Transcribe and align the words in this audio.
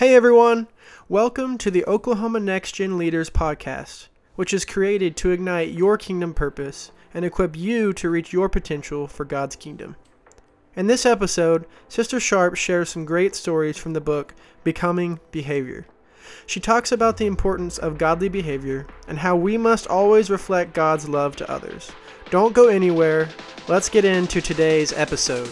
Hey 0.00 0.14
everyone! 0.14 0.66
Welcome 1.10 1.58
to 1.58 1.70
the 1.70 1.84
Oklahoma 1.84 2.40
Next 2.40 2.72
Gen 2.72 2.96
Leaders 2.96 3.28
Podcast, 3.28 4.08
which 4.34 4.54
is 4.54 4.64
created 4.64 5.14
to 5.18 5.30
ignite 5.30 5.74
your 5.74 5.98
kingdom 5.98 6.32
purpose 6.32 6.90
and 7.12 7.22
equip 7.22 7.54
you 7.54 7.92
to 7.92 8.08
reach 8.08 8.32
your 8.32 8.48
potential 8.48 9.06
for 9.06 9.26
God's 9.26 9.56
kingdom. 9.56 9.96
In 10.74 10.86
this 10.86 11.04
episode, 11.04 11.66
Sister 11.86 12.18
Sharp 12.18 12.56
shares 12.56 12.88
some 12.88 13.04
great 13.04 13.34
stories 13.34 13.76
from 13.76 13.92
the 13.92 14.00
book 14.00 14.34
Becoming 14.64 15.20
Behavior. 15.32 15.86
She 16.46 16.60
talks 16.60 16.90
about 16.90 17.18
the 17.18 17.26
importance 17.26 17.76
of 17.76 17.98
godly 17.98 18.30
behavior 18.30 18.86
and 19.06 19.18
how 19.18 19.36
we 19.36 19.58
must 19.58 19.86
always 19.86 20.30
reflect 20.30 20.72
God's 20.72 21.10
love 21.10 21.36
to 21.36 21.50
others. 21.50 21.92
Don't 22.30 22.54
go 22.54 22.68
anywhere. 22.68 23.28
Let's 23.68 23.90
get 23.90 24.06
into 24.06 24.40
today's 24.40 24.94
episode. 24.94 25.50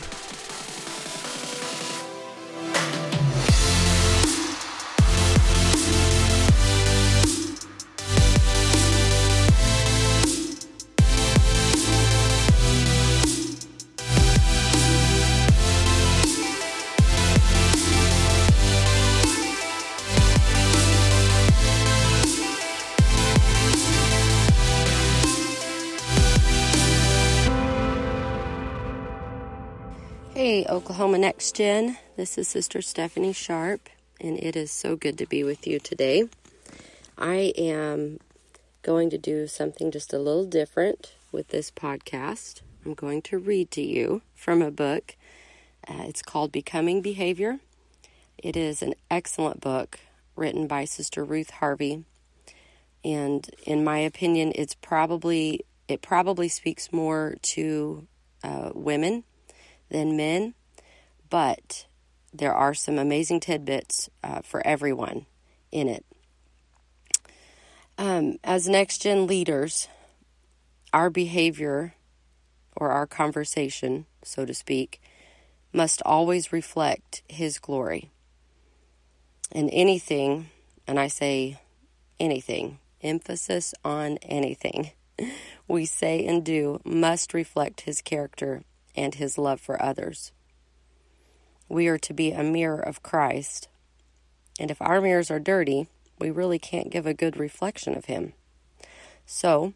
Oklahoma 30.98 31.18
Next 31.18 31.54
Gen. 31.54 31.96
This 32.16 32.36
is 32.38 32.48
Sister 32.48 32.82
Stephanie 32.82 33.32
Sharp, 33.32 33.88
and 34.20 34.36
it 34.36 34.56
is 34.56 34.72
so 34.72 34.96
good 34.96 35.16
to 35.18 35.26
be 35.26 35.44
with 35.44 35.64
you 35.64 35.78
today. 35.78 36.24
I 37.16 37.52
am 37.56 38.18
going 38.82 39.08
to 39.10 39.16
do 39.16 39.46
something 39.46 39.92
just 39.92 40.12
a 40.12 40.18
little 40.18 40.44
different 40.44 41.12
with 41.30 41.50
this 41.50 41.70
podcast. 41.70 42.62
I'm 42.84 42.94
going 42.94 43.22
to 43.22 43.38
read 43.38 43.70
to 43.70 43.80
you 43.80 44.22
from 44.34 44.60
a 44.60 44.72
book. 44.72 45.14
Uh, 45.86 46.02
it's 46.08 46.20
called 46.20 46.50
Becoming 46.50 47.00
Behavior. 47.00 47.60
It 48.36 48.56
is 48.56 48.82
an 48.82 48.94
excellent 49.08 49.60
book 49.60 50.00
written 50.34 50.66
by 50.66 50.84
Sister 50.84 51.22
Ruth 51.24 51.50
Harvey, 51.50 52.02
and 53.04 53.48
in 53.62 53.84
my 53.84 53.98
opinion, 53.98 54.50
it's 54.56 54.74
probably 54.74 55.64
it 55.86 56.02
probably 56.02 56.48
speaks 56.48 56.92
more 56.92 57.36
to 57.42 58.08
uh, 58.42 58.72
women 58.74 59.22
than 59.90 60.16
men, 60.16 60.54
but 61.30 61.86
there 62.32 62.54
are 62.54 62.74
some 62.74 62.98
amazing 62.98 63.40
tidbits 63.40 64.08
uh, 64.22 64.40
for 64.42 64.66
everyone 64.66 65.26
in 65.72 65.88
it. 65.88 66.04
Um, 67.96 68.38
as 68.44 68.68
next 68.68 69.02
gen 69.02 69.26
leaders, 69.26 69.88
our 70.92 71.10
behavior 71.10 71.94
or 72.76 72.90
our 72.90 73.06
conversation, 73.06 74.06
so 74.22 74.44
to 74.44 74.54
speak, 74.54 75.00
must 75.72 76.00
always 76.02 76.52
reflect 76.52 77.22
His 77.28 77.58
glory. 77.58 78.10
And 79.50 79.68
anything, 79.72 80.50
and 80.86 80.98
I 81.00 81.08
say 81.08 81.58
anything, 82.20 82.78
emphasis 83.02 83.74
on 83.84 84.18
anything, 84.18 84.92
we 85.68 85.86
say 85.86 86.24
and 86.24 86.44
do 86.44 86.80
must 86.84 87.34
reflect 87.34 87.82
His 87.82 88.00
character 88.00 88.62
and 88.98 89.14
his 89.14 89.38
love 89.38 89.60
for 89.60 89.80
others. 89.80 90.32
We 91.68 91.88
are 91.88 91.98
to 91.98 92.14
be 92.14 92.32
a 92.32 92.42
mirror 92.42 92.80
of 92.80 93.02
Christ, 93.02 93.68
and 94.58 94.70
if 94.70 94.80
our 94.80 95.00
mirrors 95.00 95.30
are 95.30 95.38
dirty, 95.38 95.88
we 96.18 96.30
really 96.30 96.58
can't 96.58 96.90
give 96.90 97.06
a 97.06 97.14
good 97.14 97.36
reflection 97.36 97.96
of 97.96 98.06
him. 98.06 98.32
So, 99.26 99.74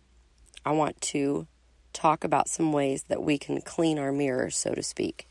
I 0.65 0.73
want 0.73 1.01
to 1.03 1.47
talk 1.93 2.25
about 2.25 2.49
some 2.49 2.73
ways 2.73 3.05
that 3.09 3.23
we 3.23 3.39
can 3.39 3.61
clean 3.61 3.99
our 3.99 4.13
mirrors, 4.13 4.57
so 4.57 4.75
to 4.75 4.83
speak. 4.83 5.29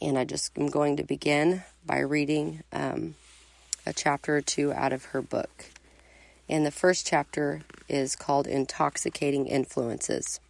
And 0.00 0.18
I 0.18 0.24
just 0.24 0.56
am 0.58 0.68
going 0.68 0.96
to 0.96 1.04
begin 1.04 1.62
by 1.84 2.00
reading 2.00 2.62
um, 2.72 3.14
a 3.86 3.92
chapter 3.92 4.36
or 4.36 4.40
two 4.40 4.72
out 4.72 4.92
of 4.92 5.06
her 5.06 5.22
book. 5.22 5.66
And 6.48 6.64
the 6.64 6.70
first 6.70 7.06
chapter 7.06 7.62
is 7.88 8.16
called 8.16 8.46
Intoxicating 8.46 9.46
Influences. 9.46 10.40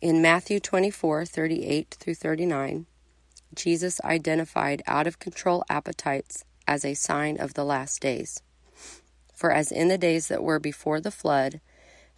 In 0.00 0.22
Matthew 0.22 0.60
24 0.60 1.24
38 1.24 1.96
through 1.98 2.14
39, 2.14 2.86
Jesus 3.54 4.00
identified 4.02 4.82
out 4.86 5.06
of 5.06 5.18
control 5.18 5.64
appetites 5.68 6.44
as 6.66 6.84
a 6.84 6.94
sign 6.94 7.38
of 7.38 7.54
the 7.54 7.64
last 7.64 8.00
days. 8.00 8.42
For 9.34 9.50
as 9.52 9.72
in 9.72 9.88
the 9.88 9.98
days 9.98 10.28
that 10.28 10.42
were 10.42 10.58
before 10.58 11.00
the 11.00 11.10
flood, 11.10 11.60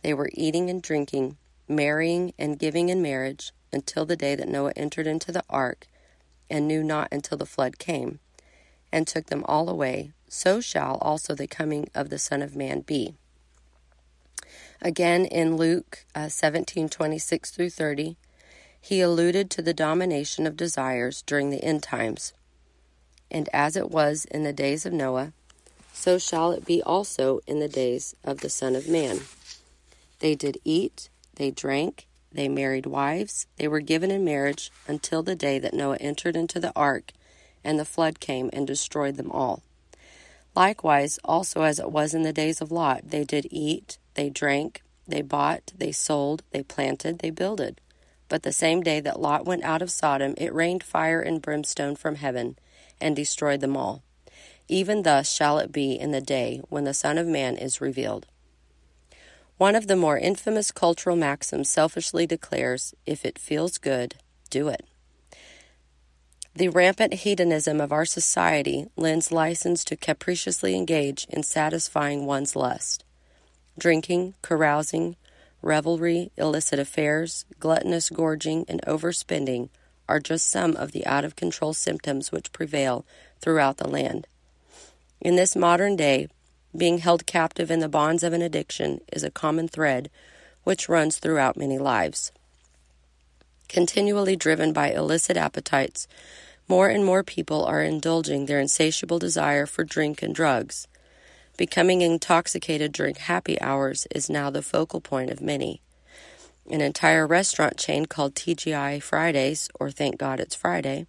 they 0.03 0.15
were 0.15 0.31
eating 0.35 0.69
and 0.69 0.83
drinking, 0.83 1.39
marrying 1.67 2.35
and 2.39 2.59
giving 2.59 2.89
in 2.89 3.01
marriage, 3.01 3.53
until 3.73 4.05
the 4.05 4.17
day 4.17 4.35
that 4.35 4.49
Noah 4.49 4.73
entered 4.77 5.07
into 5.07 5.33
the 5.33 5.45
ark, 5.49 5.87
and 6.49 6.69
knew 6.69 6.85
not 6.85 7.09
until 7.11 7.39
the 7.39 7.47
flood 7.47 7.79
came, 7.79 8.21
and 8.93 9.07
took 9.07 9.27
them 9.27 9.45
all 9.49 9.69
away, 9.69 10.13
so 10.29 10.61
shall 10.61 10.99
also 10.99 11.35
the 11.35 11.47
coming 11.47 11.89
of 11.95 12.11
the 12.11 12.19
Son 12.19 12.43
of 12.43 12.55
Man 12.55 12.81
be. 12.81 13.15
Again, 14.81 15.25
in 15.25 15.57
Luke 15.57 16.05
uh, 16.15 16.29
17 16.29 16.89
26 16.89 17.51
through 17.51 17.71
30, 17.71 18.17
he 18.85 19.01
alluded 19.01 19.51
to 19.51 19.63
the 19.63 19.73
domination 19.73 20.47
of 20.47 20.59
desires 20.59 21.23
during 21.23 21.49
the 21.49 21.65
end 21.65 21.83
times. 21.83 22.35
And 23.31 23.49
as 23.51 23.77
it 23.77 23.91
was 23.91 24.27
in 24.27 24.43
the 24.43 24.53
days 24.53 24.85
of 24.85 24.93
Noah, 24.93 25.33
so 25.95 26.19
shall 26.19 26.53
it 26.53 26.67
be 26.67 26.83
also 26.83 27.41
in 27.47 27.61
the 27.61 27.69
days 27.69 28.15
of 28.23 28.41
the 28.41 28.51
Son 28.51 28.77
of 28.77 28.87
Man. 28.87 29.21
They 30.19 30.35
did 30.35 30.59
eat, 30.65 31.09
they 31.37 31.51
drank, 31.51 32.07
they 32.31 32.47
married 32.47 32.85
wives, 32.85 33.47
they 33.57 33.67
were 33.67 33.81
given 33.81 34.11
in 34.11 34.23
marriage 34.23 34.71
until 34.87 35.23
the 35.23 35.35
day 35.35 35.59
that 35.59 35.73
Noah 35.73 35.97
entered 35.97 36.37
into 36.37 36.61
the 36.61 36.73
ark, 36.77 37.13
and 37.65 37.79
the 37.79 37.87
flood 37.87 38.21
came 38.21 38.51
and 38.53 38.67
destroyed 38.67 39.17
them 39.17 39.31
all. 39.31 39.63
Likewise, 40.55 41.19
also 41.25 41.63
as 41.63 41.79
it 41.79 41.91
was 41.91 42.13
in 42.13 42.23
the 42.23 42.35
days 42.35 42.61
of 42.61 42.71
Lot, 42.71 43.09
they 43.09 43.25
did 43.25 43.47
eat, 43.51 43.97
they 44.13 44.29
drank, 44.29 44.83
they 45.09 45.23
bought, 45.23 45.73
they 45.75 45.91
sold, 45.91 46.43
they 46.51 46.63
planted, 46.63 47.21
they 47.21 47.31
builded. 47.31 47.81
But 48.35 48.43
the 48.43 48.53
same 48.53 48.83
day 48.83 48.99
that 48.99 49.21
Lot 49.21 49.45
went 49.45 49.63
out 49.63 49.81
of 49.81 49.93
Sodom, 49.93 50.35
it 50.37 50.53
rained 50.53 50.83
fire 50.83 51.21
and 51.21 51.41
brimstone 51.41 51.95
from 51.95 52.17
heaven, 52.17 52.59
and 53.01 53.15
destroyed 53.15 53.61
them 53.61 53.77
all. 53.77 54.03
Even 54.67 55.05
thus 55.05 55.31
shall 55.31 55.61
it 55.61 55.71
be 55.71 55.93
in 55.93 56.11
the 56.11 56.21
day 56.21 56.61
when 56.69 56.83
the 56.83 56.95
Son 56.95 57.17
of 57.17 57.29
Man 57.29 57.57
is 57.57 57.81
revealed. 57.81 58.27
One 59.57 59.77
of 59.77 59.87
the 59.87 59.95
more 59.95 60.19
infamous 60.19 60.73
cultural 60.73 61.15
maxims 61.15 61.69
selfishly 61.69 62.27
declares 62.27 62.93
if 63.07 63.25
it 63.25 63.39
feels 63.39 63.79
good, 63.79 64.17
do 64.51 64.67
it. 64.67 64.85
The 66.57 66.71
rampant 66.71 67.15
hedonism 67.15 67.81
of 67.81 67.93
our 67.93 68.05
society 68.05 68.89
lends 68.97 69.31
license 69.31 69.85
to 69.85 69.97
capriciously 69.97 70.75
engage 70.75 71.25
in 71.31 71.45
satisfying 71.45 72.27
one's 72.27 72.57
lust. 72.57 73.05
Drinking, 73.79 74.35
carousing, 74.43 75.15
revelry, 75.65 76.31
illicit 76.37 76.79
affairs, 76.79 77.45
gluttonous 77.59 78.11
gorging, 78.11 78.65
and 78.69 78.83
overspending 78.83 79.69
are 80.09 80.21
just 80.21 80.51
some 80.51 80.77
of 80.77 80.93
the 80.93 81.07
out 81.07 81.25
of 81.25 81.37
control 81.37 81.73
symptoms 81.73 82.31
which 82.31 82.53
prevail 82.53 83.05
throughout 83.41 83.79
the 83.79 83.89
land. 83.89 84.27
In 85.21 85.37
this 85.37 85.57
modern 85.57 85.97
day, 85.97 86.29
being 86.77 86.99
held 86.99 87.27
captive 87.27 87.71
in 87.71 87.81
the 87.81 87.89
bonds 87.89 88.23
of 88.23 88.33
an 88.33 88.43
addiction 88.43 89.01
is 89.13 89.23
a 89.23 89.31
common 89.31 89.69
thread 89.69 90.11
which 90.65 90.89
runs 90.89 91.19
throughout 91.19 91.57
many 91.57 91.79
lives. 91.79 92.33
Continually 93.69 94.37
driven 94.37 94.73
by 94.73 94.91
illicit 94.91 95.37
appetites, 95.37 96.07
more 96.69 96.89
and 96.89 97.05
more 97.05 97.23
people 97.23 97.65
are 97.65 97.83
indulging 97.83 98.47
their 98.47 98.61
insatiable 98.61 99.19
desire 99.19 99.67
for 99.67 99.85
drink 99.85 100.23
and 100.23 100.35
drugs. 100.35 100.87
Becoming 101.57 102.03
intoxicated 102.03 102.91
during 102.91 103.15
happy 103.15 103.61
hours 103.61 104.09
is 104.11 104.29
now 104.29 104.51
the 104.51 104.63
focal 104.63 105.01
point 105.01 105.31
of 105.31 105.41
many. 105.41 105.81
An 106.69 106.81
entire 106.81 107.29
restaurant 107.29 107.77
chain 107.77 108.07
called 108.07 108.35
TGI 108.35 109.01
Fridays, 109.01 109.69
or 109.79 109.91
Thank 109.91 110.19
God 110.19 110.41
It's 110.41 110.57
Friday, 110.57 111.07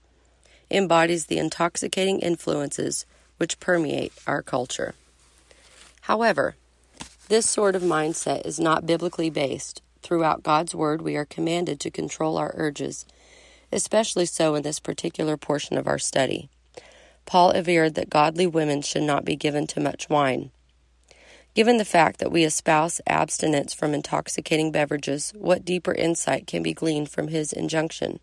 embodies 0.70 1.26
the 1.26 1.40
intoxicating 1.40 2.20
influences 2.20 3.08
which 3.38 3.60
permeate 3.60 4.14
our 4.28 4.44
culture. 4.44 4.94
However, 6.02 6.56
this 7.28 7.50
sort 7.50 7.76
of 7.76 7.82
mindset 7.82 8.46
is 8.46 8.60
not 8.60 8.86
biblically 8.86 9.32
based. 9.32 9.82
Throughout 10.04 10.44
God's 10.44 10.76
Word, 10.76 11.02
we 11.02 11.16
are 11.16 11.26
commanded 11.26 11.80
to 11.80 11.90
control 11.90 12.38
our 12.38 12.52
urges, 12.56 13.08
especially 13.72 14.28
so 14.28 14.54
in 14.54 14.62
this 14.62 14.80
particular 14.80 15.38
portion 15.38 15.76
of 15.76 15.88
our 15.88 15.98
study. 15.98 16.50
Paul 17.26 17.52
averred 17.52 17.96
that 17.96 18.10
godly 18.10 18.48
women 18.48 18.82
should 18.82 19.04
not 19.04 19.26
be 19.26 19.36
given 19.36 19.68
to 19.68 19.80
much 19.80 20.10
wine. 20.10 20.52
Given 21.54 21.78
the 21.78 21.86
fact 21.86 22.20
that 22.20 22.32
we 22.32 22.44
espouse 22.44 23.00
abstinence 23.08 23.74
from 23.74 23.94
intoxicating 23.94 24.72
beverages, 24.72 25.32
what 25.36 25.64
deeper 25.64 25.94
insight 25.94 26.48
can 26.48 26.62
be 26.62 26.74
gleaned 26.74 27.10
from 27.10 27.30
his 27.30 27.54
injunction? 27.54 28.20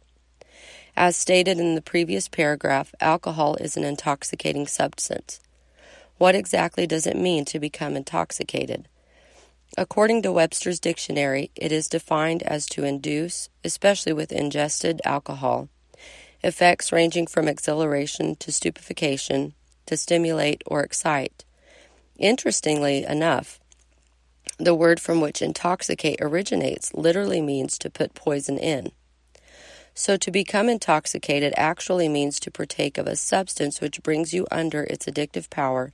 As 0.94 1.16
stated 1.16 1.58
in 1.58 1.74
the 1.74 1.80
previous 1.80 2.28
paragraph, 2.28 2.94
alcohol 3.00 3.56
is 3.56 3.76
an 3.76 3.84
intoxicating 3.84 4.66
substance. 4.66 5.40
What 6.18 6.34
exactly 6.34 6.86
does 6.86 7.06
it 7.06 7.16
mean 7.16 7.46
to 7.46 7.58
become 7.58 7.96
intoxicated? 7.96 8.86
According 9.78 10.20
to 10.22 10.32
Webster's 10.32 10.78
dictionary, 10.78 11.50
it 11.56 11.72
is 11.72 11.88
defined 11.88 12.42
as 12.42 12.66
to 12.66 12.84
induce, 12.84 13.48
especially 13.64 14.12
with 14.12 14.30
ingested 14.30 15.00
alcohol, 15.06 15.70
effects 16.42 16.92
ranging 16.92 17.26
from 17.26 17.48
exhilaration 17.48 18.36
to 18.36 18.52
stupefaction, 18.52 19.54
to 19.86 19.96
stimulate 19.96 20.62
or 20.66 20.82
excite. 20.82 21.44
Interestingly 22.18 23.04
enough, 23.04 23.60
the 24.58 24.74
word 24.74 25.00
from 25.00 25.20
which 25.20 25.42
intoxicate 25.42 26.20
originates 26.20 26.94
literally 26.94 27.40
means 27.40 27.78
to 27.78 27.90
put 27.90 28.14
poison 28.14 28.58
in. 28.58 28.92
So, 29.94 30.16
to 30.16 30.30
become 30.30 30.68
intoxicated 30.68 31.52
actually 31.56 32.08
means 32.08 32.40
to 32.40 32.50
partake 32.50 32.96
of 32.96 33.06
a 33.06 33.16
substance 33.16 33.80
which 33.80 34.02
brings 34.02 34.32
you 34.32 34.46
under 34.50 34.84
its 34.84 35.06
addictive 35.06 35.50
power 35.50 35.92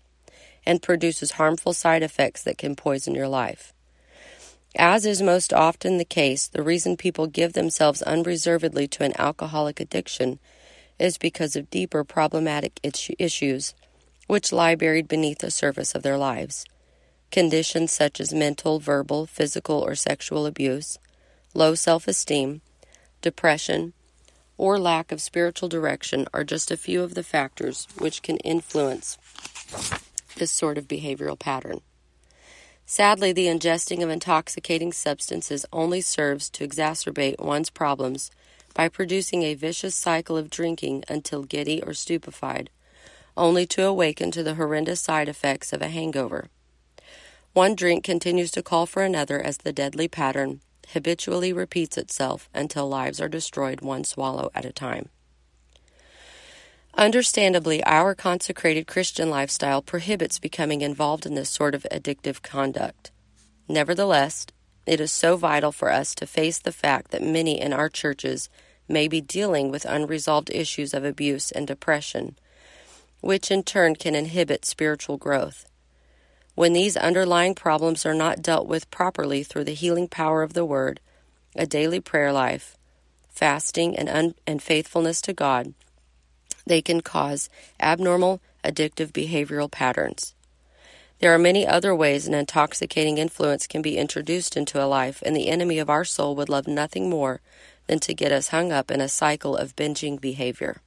and 0.65 0.83
produces 0.83 1.33
harmful 1.33 1.73
side 1.73 2.03
effects 2.03 2.43
that 2.45 2.59
can 2.59 2.77
poison 2.77 3.15
your 3.15 3.29
life. 3.29 3.73
As 4.77 5.07
is 5.07 5.23
most 5.23 5.53
often 5.53 5.97
the 5.97 6.05
case, 6.05 6.47
the 6.47 6.63
reason 6.63 6.97
people 6.97 7.27
give 7.27 7.55
themselves 7.55 8.03
unreservedly 8.03 8.87
to 8.89 9.05
an 9.05 9.19
alcoholic 9.19 9.81
addiction 9.81 10.39
is 10.99 11.17
because 11.17 11.57
of 11.57 11.71
deeper 11.71 12.05
problematic 12.05 12.79
issues 13.19 13.75
which 14.27 14.53
lie 14.53 14.75
buried 14.75 15.09
beneath 15.09 15.39
the 15.39 15.51
surface 15.51 15.95
of 15.95 16.03
their 16.03 16.19
lives. 16.19 16.65
Conditions 17.31 17.93
such 17.93 18.21
as 18.21 18.33
mental, 18.33 18.79
verbal, 18.79 19.27
physical, 19.27 19.81
or 19.81 19.95
sexual 19.95 20.47
abuse, 20.47 20.99
low 21.55 21.75
self 21.75 22.07
esteem, 22.07 22.61
depression, 23.23 23.95
or 24.59 24.79
lack 24.79 25.13
of 25.13 25.23
spiritual 25.23 25.69
direction 25.69 26.27
are 26.35 26.45
just 26.45 26.71
a 26.71 26.77
few 26.77 27.03
of 27.03 27.15
the 27.15 27.23
factors 27.23 27.87
which 27.99 28.23
can 28.23 28.37
influence 28.39 29.17
this 30.37 30.51
sort 30.51 30.77
of 30.77 30.89
behavioral 30.89 31.39
pattern. 31.39 31.81
Sadly, 32.91 33.33
the 33.33 33.49
ingesting 33.49 34.03
of 34.03 34.09
intoxicating 34.09 34.95
substances 34.95 35.67
only 35.71 36.01
serves 36.01 36.49
to 36.49 36.67
exacerbate 36.67 37.39
one's 37.39 37.69
problems 37.69 38.31
by 38.73 38.89
producing 38.89 39.43
a 39.43 39.53
vicious 39.53 39.95
cycle 39.95 40.39
of 40.39 40.49
drinking 40.49 41.05
until 41.07 41.43
giddy 41.43 41.83
or 41.83 41.93
stupefied, 41.93 42.71
only 43.37 43.67
to 43.67 43.85
awaken 43.85 44.31
to 44.31 44.43
the 44.43 44.55
horrendous 44.55 45.03
side 45.03 45.29
effects 45.29 45.75
of 45.75 45.83
a 45.83 45.89
hangover. 45.89 46.49
One 47.53 47.75
drink 47.75 48.05
continues 48.05 48.51
to 48.53 48.63
call 48.63 48.87
for 48.87 49.03
another 49.03 49.39
as 49.39 49.59
the 49.59 49.73
deadly 49.73 50.09
pattern 50.09 50.63
habitually 50.95 51.53
repeats 51.53 51.99
itself 51.99 52.49
until 52.55 52.89
lives 52.89 53.21
are 53.21 53.29
destroyed 53.29 53.83
one 53.83 54.05
swallow 54.05 54.51
at 54.55 54.65
a 54.65 54.73
time. 54.73 55.11
Understandably, 56.99 57.81
our 57.85 58.13
consecrated 58.13 58.89
Christian 58.89 59.31
lifestyle 59.31 59.81
prohibits 59.81 60.41
becoming 60.41 60.81
involved 60.81 61.27
in 61.27 61.37
this 61.37 61.49
sort 61.49 61.77
of 61.77 61.87
addictive 61.93 62.43
conduct. 62.43 63.13
Nevertheless, 63.69 64.49
it 64.85 65.01
is 65.01 65.13
so 65.13 65.37
vital 65.37 65.71
for 65.71 65.93
us 65.93 66.13
to 66.17 66.27
face 66.27 66.59
the 66.59 66.73
fact 66.73 67.13
that 67.13 67.23
many 67.23 67.61
in 67.61 67.73
our 67.73 67.89
churches 67.89 68.49
may 68.89 69.07
be 69.07 69.21
dealing 69.21 69.71
with 69.71 69.85
unresolved 69.85 70.51
issues 70.51 70.93
of 70.93 71.05
abuse 71.05 71.53
and 71.53 71.69
depression, 71.69 72.37
which 73.21 73.53
in 73.53 73.63
turn 73.63 73.95
can 73.95 74.17
inhibit 74.17 74.65
spiritual 74.65 75.19
growth. 75.19 75.71
When 76.57 76.73
these 76.73 76.97
underlying 76.97 77.55
problems 77.55 78.05
are 78.05 78.15
not 78.15 78.43
dealt 78.43 78.67
with 78.67 78.91
properly 78.91 79.45
through 79.45 79.65
the 79.65 79.73
healing 79.73 80.09
power 80.09 80.43
of 80.43 80.55
the 80.55 80.65
Word, 80.65 80.99
a 81.55 81.65
daily 81.65 82.01
prayer 82.01 82.33
life, 82.33 82.77
fasting, 83.29 83.97
and, 83.97 84.09
un- 84.09 84.35
and 84.49 84.61
faithfulness 84.61 85.21
to 85.23 85.33
God, 85.33 85.75
they 86.69 86.83
can 86.83 87.01
cause 87.01 87.49
abnormal 87.81 88.41
addictive 88.65 89.13
behavioral 89.13 89.71
patterns. 89.71 90.35
There 91.21 91.35
are 91.35 91.39
many 91.39 91.67
other 91.67 91.95
ways 91.95 92.29
an 92.29 92.35
intoxicating 92.35 93.19
influence 93.19 93.67
can 93.67 93.83
be 93.83 93.99
introduced 93.99 94.57
into 94.57 94.83
a 94.83 94.87
life, 94.87 95.21
and 95.27 95.35
the 95.35 95.49
enemy 95.49 95.81
of 95.81 95.91
our 95.91 96.05
soul 96.05 96.37
would 96.37 96.49
love 96.49 96.69
nothing 96.69 97.11
more 97.11 97.41
than 97.89 97.99
to 98.01 98.15
get 98.15 98.31
us 98.31 98.49
hung 98.49 98.71
up 98.71 98.91
in 98.91 99.01
a 99.01 99.09
cycle 99.09 99.57
of 99.57 99.75
binging 99.75 100.21
behavior. 100.21 100.81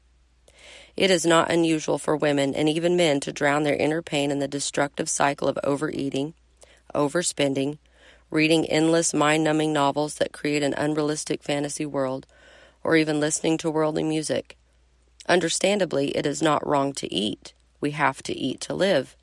It 0.96 1.12
is 1.12 1.26
not 1.26 1.52
unusual 1.52 1.98
for 1.98 2.16
women 2.16 2.54
and 2.54 2.70
even 2.70 2.96
men 2.96 3.20
to 3.22 3.34
drown 3.34 3.64
their 3.64 3.76
inner 3.76 4.02
pain 4.02 4.32
in 4.32 4.40
the 4.40 4.48
destructive 4.48 5.10
cycle 5.10 5.48
of 5.48 5.60
overeating, 5.64 6.34
overspending, 6.96 7.78
reading 8.30 8.66
endless 8.68 9.14
mind 9.14 9.44
numbing 9.44 9.74
novels 9.74 10.16
that 10.16 10.32
create 10.32 10.64
an 10.64 10.74
unrealistic 10.76 11.44
fantasy 11.44 11.86
world, 11.86 12.26
or 12.84 12.96
even 12.96 13.20
listening 13.20 13.58
to 13.58 13.70
worldly 13.70 14.04
music. 14.04 14.58
Understandably, 15.28 16.10
it 16.10 16.26
is 16.26 16.42
not 16.42 16.66
wrong 16.66 16.94
to 16.94 17.14
eat. 17.14 17.54
We 17.80 17.92
have 17.92 18.22
to 18.24 18.34
eat 18.38 18.62
to 18.62 18.74
live. 18.74 19.16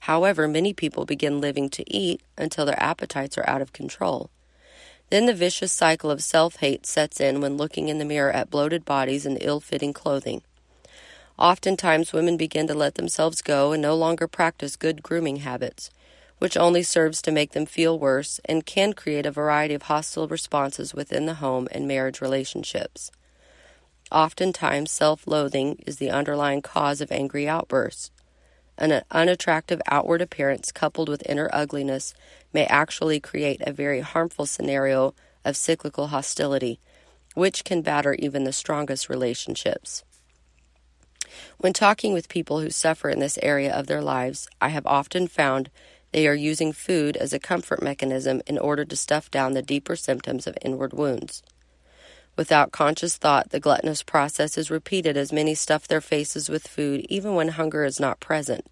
However, 0.00 0.48
many 0.48 0.72
people 0.72 1.04
begin 1.04 1.40
living 1.40 1.68
to 1.70 1.84
eat 1.88 2.22
until 2.36 2.66
their 2.66 2.82
appetites 2.82 3.38
are 3.38 3.48
out 3.48 3.62
of 3.62 3.72
control. 3.72 4.30
Then 5.10 5.26
the 5.26 5.34
vicious 5.34 5.70
cycle 5.70 6.10
of 6.10 6.22
self 6.22 6.56
hate 6.56 6.86
sets 6.86 7.20
in 7.20 7.40
when 7.40 7.56
looking 7.56 7.88
in 7.88 7.98
the 7.98 8.04
mirror 8.04 8.32
at 8.32 8.50
bloated 8.50 8.84
bodies 8.84 9.26
and 9.26 9.38
ill 9.40 9.60
fitting 9.60 9.92
clothing. 9.92 10.42
Oftentimes, 11.38 12.12
women 12.12 12.36
begin 12.36 12.66
to 12.66 12.74
let 12.74 12.94
themselves 12.94 13.42
go 13.42 13.72
and 13.72 13.82
no 13.82 13.94
longer 13.94 14.26
practice 14.26 14.74
good 14.74 15.02
grooming 15.02 15.36
habits, 15.36 15.90
which 16.38 16.56
only 16.56 16.82
serves 16.82 17.22
to 17.22 17.30
make 17.30 17.52
them 17.52 17.66
feel 17.66 17.98
worse 17.98 18.40
and 18.44 18.66
can 18.66 18.92
create 18.92 19.26
a 19.26 19.30
variety 19.30 19.74
of 19.74 19.82
hostile 19.82 20.28
responses 20.28 20.94
within 20.94 21.26
the 21.26 21.34
home 21.34 21.68
and 21.70 21.86
marriage 21.86 22.20
relationships. 22.20 23.10
Oftentimes, 24.12 24.90
self 24.90 25.26
loathing 25.26 25.82
is 25.86 25.96
the 25.96 26.10
underlying 26.10 26.60
cause 26.60 27.00
of 27.00 27.10
angry 27.10 27.48
outbursts. 27.48 28.10
An 28.76 29.02
unattractive 29.10 29.80
outward 29.86 30.20
appearance 30.20 30.70
coupled 30.70 31.08
with 31.08 31.26
inner 31.26 31.48
ugliness 31.50 32.12
may 32.52 32.66
actually 32.66 33.20
create 33.20 33.62
a 33.62 33.72
very 33.72 34.00
harmful 34.00 34.44
scenario 34.44 35.14
of 35.46 35.56
cyclical 35.56 36.08
hostility, 36.08 36.78
which 37.34 37.64
can 37.64 37.80
batter 37.80 38.12
even 38.18 38.44
the 38.44 38.52
strongest 38.52 39.08
relationships. 39.08 40.04
When 41.56 41.72
talking 41.72 42.12
with 42.12 42.28
people 42.28 42.60
who 42.60 42.68
suffer 42.68 43.08
in 43.08 43.18
this 43.18 43.38
area 43.42 43.72
of 43.72 43.86
their 43.86 44.02
lives, 44.02 44.46
I 44.60 44.68
have 44.68 44.86
often 44.86 45.26
found 45.26 45.70
they 46.12 46.28
are 46.28 46.34
using 46.34 46.74
food 46.74 47.16
as 47.16 47.32
a 47.32 47.38
comfort 47.38 47.82
mechanism 47.82 48.42
in 48.46 48.58
order 48.58 48.84
to 48.84 48.96
stuff 48.96 49.30
down 49.30 49.52
the 49.54 49.62
deeper 49.62 49.96
symptoms 49.96 50.46
of 50.46 50.58
inward 50.60 50.92
wounds. 50.92 51.42
Without 52.36 52.72
conscious 52.72 53.16
thought, 53.16 53.50
the 53.50 53.60
gluttonous 53.60 54.02
process 54.02 54.56
is 54.56 54.70
repeated 54.70 55.16
as 55.16 55.32
many 55.32 55.54
stuff 55.54 55.86
their 55.86 56.00
faces 56.00 56.48
with 56.48 56.66
food 56.66 57.04
even 57.08 57.34
when 57.34 57.48
hunger 57.48 57.84
is 57.84 58.00
not 58.00 58.20
present. 58.20 58.66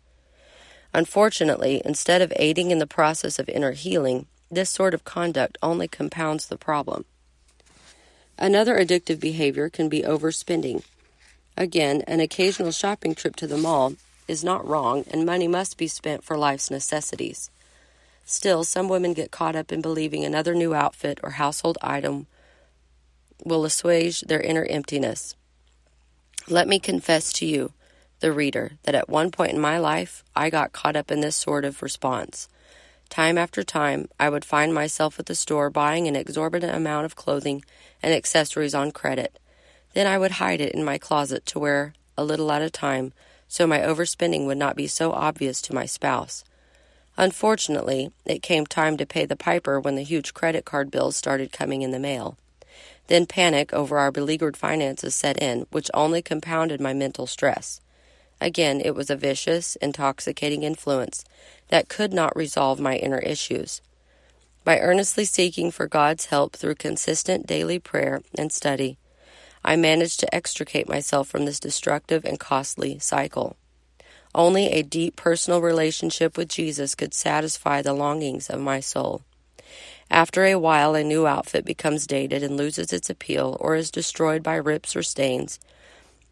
Unfortunately, 0.94 1.82
instead 1.84 2.22
of 2.22 2.32
aiding 2.36 2.70
in 2.70 2.78
the 2.78 2.86
process 2.86 3.38
of 3.38 3.48
inner 3.48 3.72
healing, 3.72 4.26
this 4.50 4.70
sort 4.70 4.94
of 4.94 5.04
conduct 5.04 5.58
only 5.62 5.86
compounds 5.86 6.46
the 6.46 6.56
problem. 6.56 7.04
Another 8.38 8.76
addictive 8.78 9.20
behavior 9.20 9.68
can 9.68 9.88
be 9.88 10.02
overspending. 10.02 10.82
Again, 11.56 12.02
an 12.06 12.20
occasional 12.20 12.72
shopping 12.72 13.14
trip 13.14 13.36
to 13.36 13.46
the 13.46 13.58
mall 13.58 13.94
is 14.26 14.42
not 14.42 14.66
wrong, 14.66 15.04
and 15.10 15.26
money 15.26 15.46
must 15.46 15.76
be 15.76 15.86
spent 15.86 16.24
for 16.24 16.38
life's 16.38 16.70
necessities. 16.70 17.50
Still, 18.24 18.64
some 18.64 18.88
women 18.88 19.12
get 19.12 19.30
caught 19.30 19.56
up 19.56 19.70
in 19.70 19.82
believing 19.82 20.24
another 20.24 20.54
new 20.54 20.72
outfit 20.72 21.20
or 21.22 21.30
household 21.32 21.76
item 21.82 22.26
will 23.44 23.64
assuage 23.64 24.20
their 24.22 24.40
inner 24.40 24.64
emptiness. 24.64 25.34
Let 26.48 26.68
me 26.68 26.78
confess 26.78 27.32
to 27.34 27.46
you, 27.46 27.72
the 28.20 28.32
reader, 28.32 28.72
that 28.82 28.94
at 28.94 29.08
one 29.08 29.30
point 29.30 29.52
in 29.52 29.60
my 29.60 29.78
life 29.78 30.24
I 30.34 30.50
got 30.50 30.72
caught 30.72 30.96
up 30.96 31.10
in 31.10 31.20
this 31.20 31.36
sort 31.36 31.64
of 31.64 31.82
response. 31.82 32.48
Time 33.08 33.36
after 33.36 33.62
time, 33.62 34.08
I 34.18 34.28
would 34.28 34.44
find 34.44 34.72
myself 34.72 35.18
at 35.18 35.26
the 35.26 35.34
store 35.34 35.68
buying 35.68 36.06
an 36.06 36.16
exorbitant 36.16 36.74
amount 36.74 37.06
of 37.06 37.16
clothing 37.16 37.64
and 38.02 38.14
accessories 38.14 38.74
on 38.74 38.92
credit. 38.92 39.38
Then 39.94 40.06
I 40.06 40.18
would 40.18 40.32
hide 40.32 40.60
it 40.60 40.74
in 40.74 40.84
my 40.84 40.98
closet 40.98 41.44
to 41.46 41.58
wear 41.58 41.94
a 42.16 42.24
little 42.24 42.52
at 42.52 42.62
a 42.62 42.70
time 42.70 43.12
so 43.48 43.66
my 43.66 43.80
overspending 43.80 44.46
would 44.46 44.58
not 44.58 44.76
be 44.76 44.86
so 44.86 45.10
obvious 45.10 45.60
to 45.62 45.74
my 45.74 45.84
spouse. 45.84 46.44
Unfortunately, 47.16 48.12
it 48.24 48.42
came 48.42 48.64
time 48.64 48.96
to 48.96 49.04
pay 49.04 49.26
the 49.26 49.36
piper 49.36 49.80
when 49.80 49.96
the 49.96 50.04
huge 50.04 50.32
credit 50.32 50.64
card 50.64 50.90
bills 50.90 51.16
started 51.16 51.52
coming 51.52 51.82
in 51.82 51.90
the 51.90 51.98
mail. 51.98 52.38
Then 53.10 53.26
panic 53.26 53.72
over 53.72 53.98
our 53.98 54.12
beleaguered 54.12 54.56
finances 54.56 55.16
set 55.16 55.42
in, 55.42 55.66
which 55.72 55.90
only 55.92 56.22
compounded 56.22 56.80
my 56.80 56.94
mental 56.94 57.26
stress. 57.26 57.80
Again, 58.40 58.80
it 58.80 58.94
was 58.94 59.10
a 59.10 59.16
vicious, 59.16 59.74
intoxicating 59.82 60.62
influence 60.62 61.24
that 61.70 61.88
could 61.88 62.12
not 62.12 62.36
resolve 62.36 62.78
my 62.78 62.94
inner 62.94 63.18
issues. 63.18 63.82
By 64.62 64.78
earnestly 64.78 65.24
seeking 65.24 65.72
for 65.72 65.88
God's 65.88 66.26
help 66.26 66.54
through 66.54 66.76
consistent 66.76 67.48
daily 67.48 67.80
prayer 67.80 68.22
and 68.38 68.52
study, 68.52 68.96
I 69.64 69.74
managed 69.74 70.20
to 70.20 70.32
extricate 70.32 70.88
myself 70.88 71.26
from 71.26 71.46
this 71.46 71.58
destructive 71.58 72.24
and 72.24 72.38
costly 72.38 73.00
cycle. 73.00 73.56
Only 74.32 74.68
a 74.68 74.84
deep 74.84 75.16
personal 75.16 75.60
relationship 75.60 76.36
with 76.36 76.48
Jesus 76.48 76.94
could 76.94 77.12
satisfy 77.12 77.82
the 77.82 77.92
longings 77.92 78.48
of 78.48 78.60
my 78.60 78.78
soul. 78.78 79.22
After 80.10 80.44
a 80.44 80.56
while, 80.56 80.94
a 80.96 81.04
new 81.04 81.26
outfit 81.26 81.64
becomes 81.64 82.06
dated 82.06 82.42
and 82.42 82.56
loses 82.56 82.92
its 82.92 83.08
appeal 83.08 83.56
or 83.60 83.76
is 83.76 83.90
destroyed 83.92 84.42
by 84.42 84.56
rips 84.56 84.96
or 84.96 85.02
stains. 85.02 85.60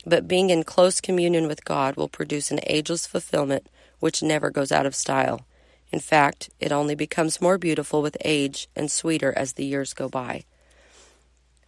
But 0.05 0.27
being 0.27 0.51
in 0.51 0.65
close 0.65 1.01
communion 1.01 1.47
with 1.47 1.65
God 1.65 1.97
will 1.97 2.09
produce 2.09 2.51
an 2.51 2.61
ageless 2.65 3.07
fulfillment 3.07 3.69
which 4.01 4.23
never 4.23 4.51
goes 4.51 4.73
out 4.73 4.87
of 4.87 4.95
style. 4.95 5.47
In 5.91 6.01
fact, 6.01 6.51
it 6.61 6.73
only 6.73 6.95
becomes 6.95 7.41
more 7.41 7.57
beautiful 7.57 8.03
with 8.03 8.17
age 8.25 8.69
and 8.75 8.91
sweeter 8.91 9.33
as 9.37 9.53
the 9.53 9.65
years 9.65 9.95
go 9.95 10.09
by. 10.09 10.45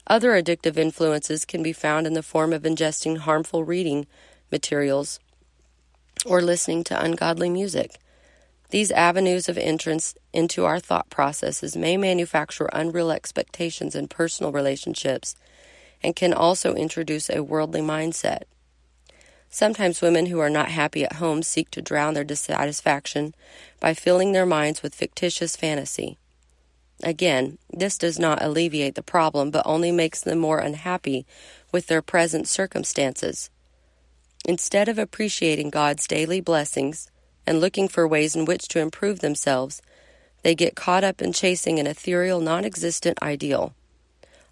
Other 0.06 0.32
addictive 0.32 0.76
influences 0.76 1.44
can 1.44 1.62
be 1.62 1.72
found 1.72 2.06
in 2.06 2.14
the 2.14 2.22
form 2.22 2.52
of 2.52 2.62
ingesting 2.62 3.18
harmful 3.18 3.64
reading 3.64 4.06
materials 4.50 5.20
or 6.26 6.42
listening 6.42 6.82
to 6.84 7.00
ungodly 7.02 7.48
music. 7.48 7.98
These 8.70 8.92
avenues 8.92 9.48
of 9.48 9.58
entrance 9.58 10.14
into 10.32 10.64
our 10.64 10.78
thought 10.78 11.10
processes 11.10 11.76
may 11.76 11.96
manufacture 11.96 12.68
unreal 12.72 13.10
expectations 13.10 13.96
in 13.96 14.06
personal 14.06 14.52
relationships 14.52 15.34
and 16.02 16.14
can 16.14 16.32
also 16.32 16.74
introduce 16.74 17.28
a 17.28 17.42
worldly 17.42 17.80
mindset. 17.80 18.42
Sometimes 19.48 20.00
women 20.00 20.26
who 20.26 20.38
are 20.38 20.48
not 20.48 20.70
happy 20.70 21.04
at 21.04 21.14
home 21.14 21.42
seek 21.42 21.70
to 21.72 21.82
drown 21.82 22.14
their 22.14 22.22
dissatisfaction 22.22 23.34
by 23.80 23.92
filling 23.92 24.30
their 24.30 24.46
minds 24.46 24.82
with 24.82 24.94
fictitious 24.94 25.56
fantasy. 25.56 26.16
Again, 27.02 27.58
this 27.72 27.98
does 27.98 28.18
not 28.18 28.42
alleviate 28.42 28.94
the 28.94 29.02
problem, 29.02 29.50
but 29.50 29.66
only 29.66 29.90
makes 29.90 30.20
them 30.20 30.38
more 30.38 30.60
unhappy 30.60 31.26
with 31.72 31.88
their 31.88 32.02
present 32.02 32.46
circumstances. 32.46 33.50
Instead 34.44 34.88
of 34.88 34.98
appreciating 34.98 35.70
God's 35.70 36.06
daily 36.06 36.40
blessings 36.40 37.10
and 37.50 37.60
looking 37.60 37.88
for 37.88 38.06
ways 38.06 38.36
in 38.36 38.44
which 38.44 38.68
to 38.68 38.78
improve 38.78 39.18
themselves, 39.18 39.82
they 40.44 40.54
get 40.54 40.76
caught 40.76 41.02
up 41.02 41.20
in 41.20 41.32
chasing 41.32 41.80
an 41.80 41.86
ethereal, 41.88 42.40
non 42.40 42.64
existent 42.64 43.18
ideal. 43.20 43.74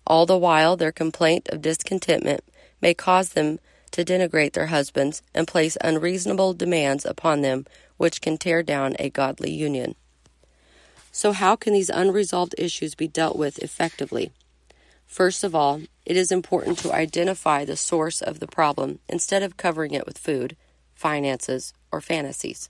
All 0.05 0.27
the 0.27 0.37
while, 0.37 0.77
their 0.77 0.91
complaint 0.91 1.49
of 1.51 1.63
discontentment 1.63 2.43
may 2.83 2.95
cause 2.95 3.29
them 3.29 3.61
to 3.93 4.05
denigrate 4.05 4.55
their 4.55 4.67
husbands 4.67 5.23
and 5.33 5.47
place 5.47 5.79
unreasonable 5.81 6.55
demands 6.55 7.07
upon 7.07 7.43
them 7.43 7.67
which 7.99 8.21
can 8.21 8.37
tear 8.37 8.65
down 8.65 8.97
a 8.99 9.11
godly 9.11 9.53
union. 9.53 9.95
So, 11.13 11.31
how 11.31 11.55
can 11.55 11.75
these 11.75 11.91
unresolved 11.91 12.57
issues 12.59 12.97
be 12.97 13.07
dealt 13.07 13.37
with 13.37 13.61
effectively? 13.61 14.33
First 15.07 15.45
of 15.45 15.55
all, 15.55 15.83
it 16.05 16.17
is 16.17 16.33
important 16.33 16.79
to 16.79 16.93
identify 16.93 17.65
the 17.65 17.77
source 17.77 18.21
of 18.21 18.41
the 18.41 18.49
problem 18.49 18.99
instead 19.09 19.45
of 19.45 19.57
covering 19.57 19.95
it 19.95 20.05
with 20.05 20.19
food, 20.19 20.57
finances, 20.97 21.73
or 21.93 22.01
fantasies. 22.01 22.69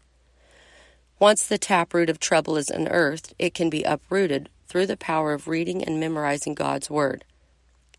Once 1.20 1.46
the 1.46 1.58
taproot 1.58 2.08
of 2.08 2.20
trouble 2.20 2.56
is 2.56 2.70
unearthed, 2.70 3.34
it 3.40 3.52
can 3.52 3.68
be 3.68 3.82
uprooted 3.82 4.48
through 4.68 4.86
the 4.86 4.96
power 4.96 5.32
of 5.32 5.48
reading 5.48 5.82
and 5.82 5.98
memorizing 5.98 6.54
God's 6.54 6.88
Word. 6.88 7.24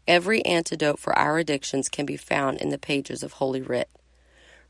Every 0.08 0.44
antidote 0.46 1.00
for 1.00 1.18
our 1.18 1.38
addictions 1.38 1.90
can 1.90 2.06
be 2.06 2.16
found 2.16 2.60
in 2.60 2.70
the 2.70 2.78
pages 2.78 3.22
of 3.22 3.34
Holy 3.34 3.62
Writ. 3.62 3.90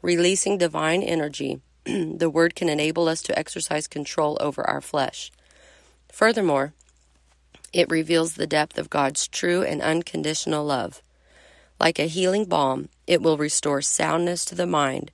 Releasing 0.01 0.57
divine 0.57 1.03
energy, 1.03 1.61
the 1.85 2.29
Word 2.29 2.55
can 2.55 2.69
enable 2.69 3.07
us 3.07 3.21
to 3.23 3.37
exercise 3.37 3.87
control 3.87 4.35
over 4.41 4.67
our 4.67 4.81
flesh. 4.81 5.31
Furthermore, 6.11 6.73
it 7.71 7.89
reveals 7.91 8.33
the 8.33 8.47
depth 8.47 8.79
of 8.79 8.89
God's 8.89 9.27
true 9.27 9.61
and 9.61 9.79
unconditional 9.79 10.65
love. 10.65 11.03
Like 11.79 11.99
a 11.99 12.07
healing 12.07 12.45
balm, 12.45 12.89
it 13.05 13.21
will 13.21 13.37
restore 13.37 13.83
soundness 13.83 14.43
to 14.45 14.55
the 14.55 14.65
mind 14.65 15.11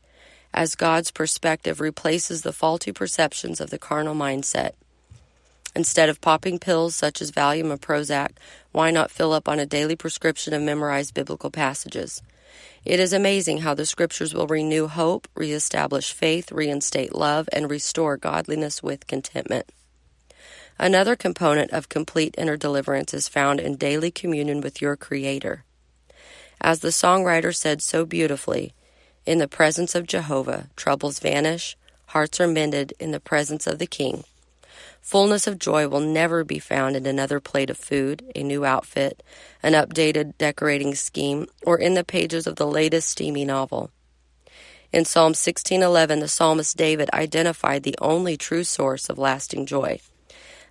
as 0.56 0.74
God's 0.74 1.12
perspective 1.12 1.82
replaces 1.82 2.42
the 2.42 2.54
faulty 2.54 2.94
perceptions 2.94 3.60
of 3.60 3.70
the 3.70 3.78
carnal 3.78 4.16
mindset. 4.16 4.72
Instead 5.76 6.08
of 6.08 6.22
popping 6.22 6.58
pills 6.58 6.96
such 6.96 7.22
as 7.22 7.32
Valium 7.32 7.70
or 7.70 7.78
Prozac, 7.78 8.30
why 8.72 8.90
not 8.90 9.12
fill 9.12 9.34
up 9.34 9.50
on 9.50 9.60
a 9.60 9.66
daily 9.66 9.98
prescription 9.98 10.54
of 10.54 10.62
memorized 10.62 11.14
biblical 11.14 11.52
passages? 11.52 12.22
It 12.86 13.02
is 13.02 13.12
amazing 13.12 13.60
how 13.60 13.74
the 13.74 13.86
scriptures 13.86 14.34
will 14.34 14.48
renew 14.48 14.88
hope, 14.88 15.28
reestablish 15.36 16.14
faith, 16.14 16.54
reinstate 16.54 17.14
love, 17.14 17.50
and 17.52 17.70
restore 17.70 18.16
godliness 18.16 18.82
with 18.82 19.08
contentment. 19.08 19.70
Another 20.80 21.18
component 21.18 21.72
of 21.72 21.90
complete 21.90 22.36
inner 22.38 22.56
deliverance 22.56 23.14
is 23.14 23.28
found 23.28 23.60
in 23.60 23.76
daily 23.76 24.12
communion 24.12 24.62
with 24.62 24.82
your 24.82 24.96
Creator. 24.96 25.66
As 26.62 26.80
the 26.80 26.90
songwriter 26.90 27.54
said 27.54 27.82
so 27.82 28.06
beautifully, 28.06 28.74
in 29.26 29.40
the 29.40 29.48
presence 29.48 29.96
of 29.96 30.08
Jehovah, 30.08 30.70
troubles 30.76 31.20
vanish, 31.20 31.76
hearts 32.08 32.40
are 32.40 32.48
mended 32.48 32.94
in 33.00 33.12
the 33.12 33.20
presence 33.20 33.66
of 33.66 33.80
the 33.80 33.88
King. 33.88 34.24
Fullness 35.02 35.48
of 35.48 35.60
joy 35.60 35.88
will 35.88 36.00
never 36.00 36.44
be 36.44 36.60
found 36.60 36.96
in 36.96 37.06
another 37.06 37.40
plate 37.40 37.70
of 37.70 37.78
food, 37.78 38.24
a 38.36 38.44
new 38.44 38.66
outfit, 38.66 39.22
an 39.62 39.74
updated 39.74 40.38
decorating 40.38 40.96
scheme, 40.96 41.48
or 41.64 41.78
in 41.78 41.94
the 41.94 42.04
pages 42.04 42.48
of 42.48 42.56
the 42.56 42.68
latest 42.68 43.10
steamy 43.10 43.46
novel. 43.46 43.92
In 44.92 45.06
Psalm 45.06 45.34
16:11, 45.34 46.20
the 46.20 46.28
psalmist 46.28 46.78
David 46.78 47.10
identified 47.14 47.84
the 47.84 47.98
only 48.02 48.38
true 48.38 48.64
source 48.64 49.10
of 49.10 49.18
lasting 49.18 49.66
joy. 49.66 50.00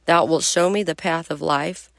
Thou 0.06 0.25
wilt 0.25 0.44
show 0.44 0.70
me 0.70 0.82
the 0.82 0.94
path 0.94 1.30
of 1.30 1.40
life. 1.42 1.90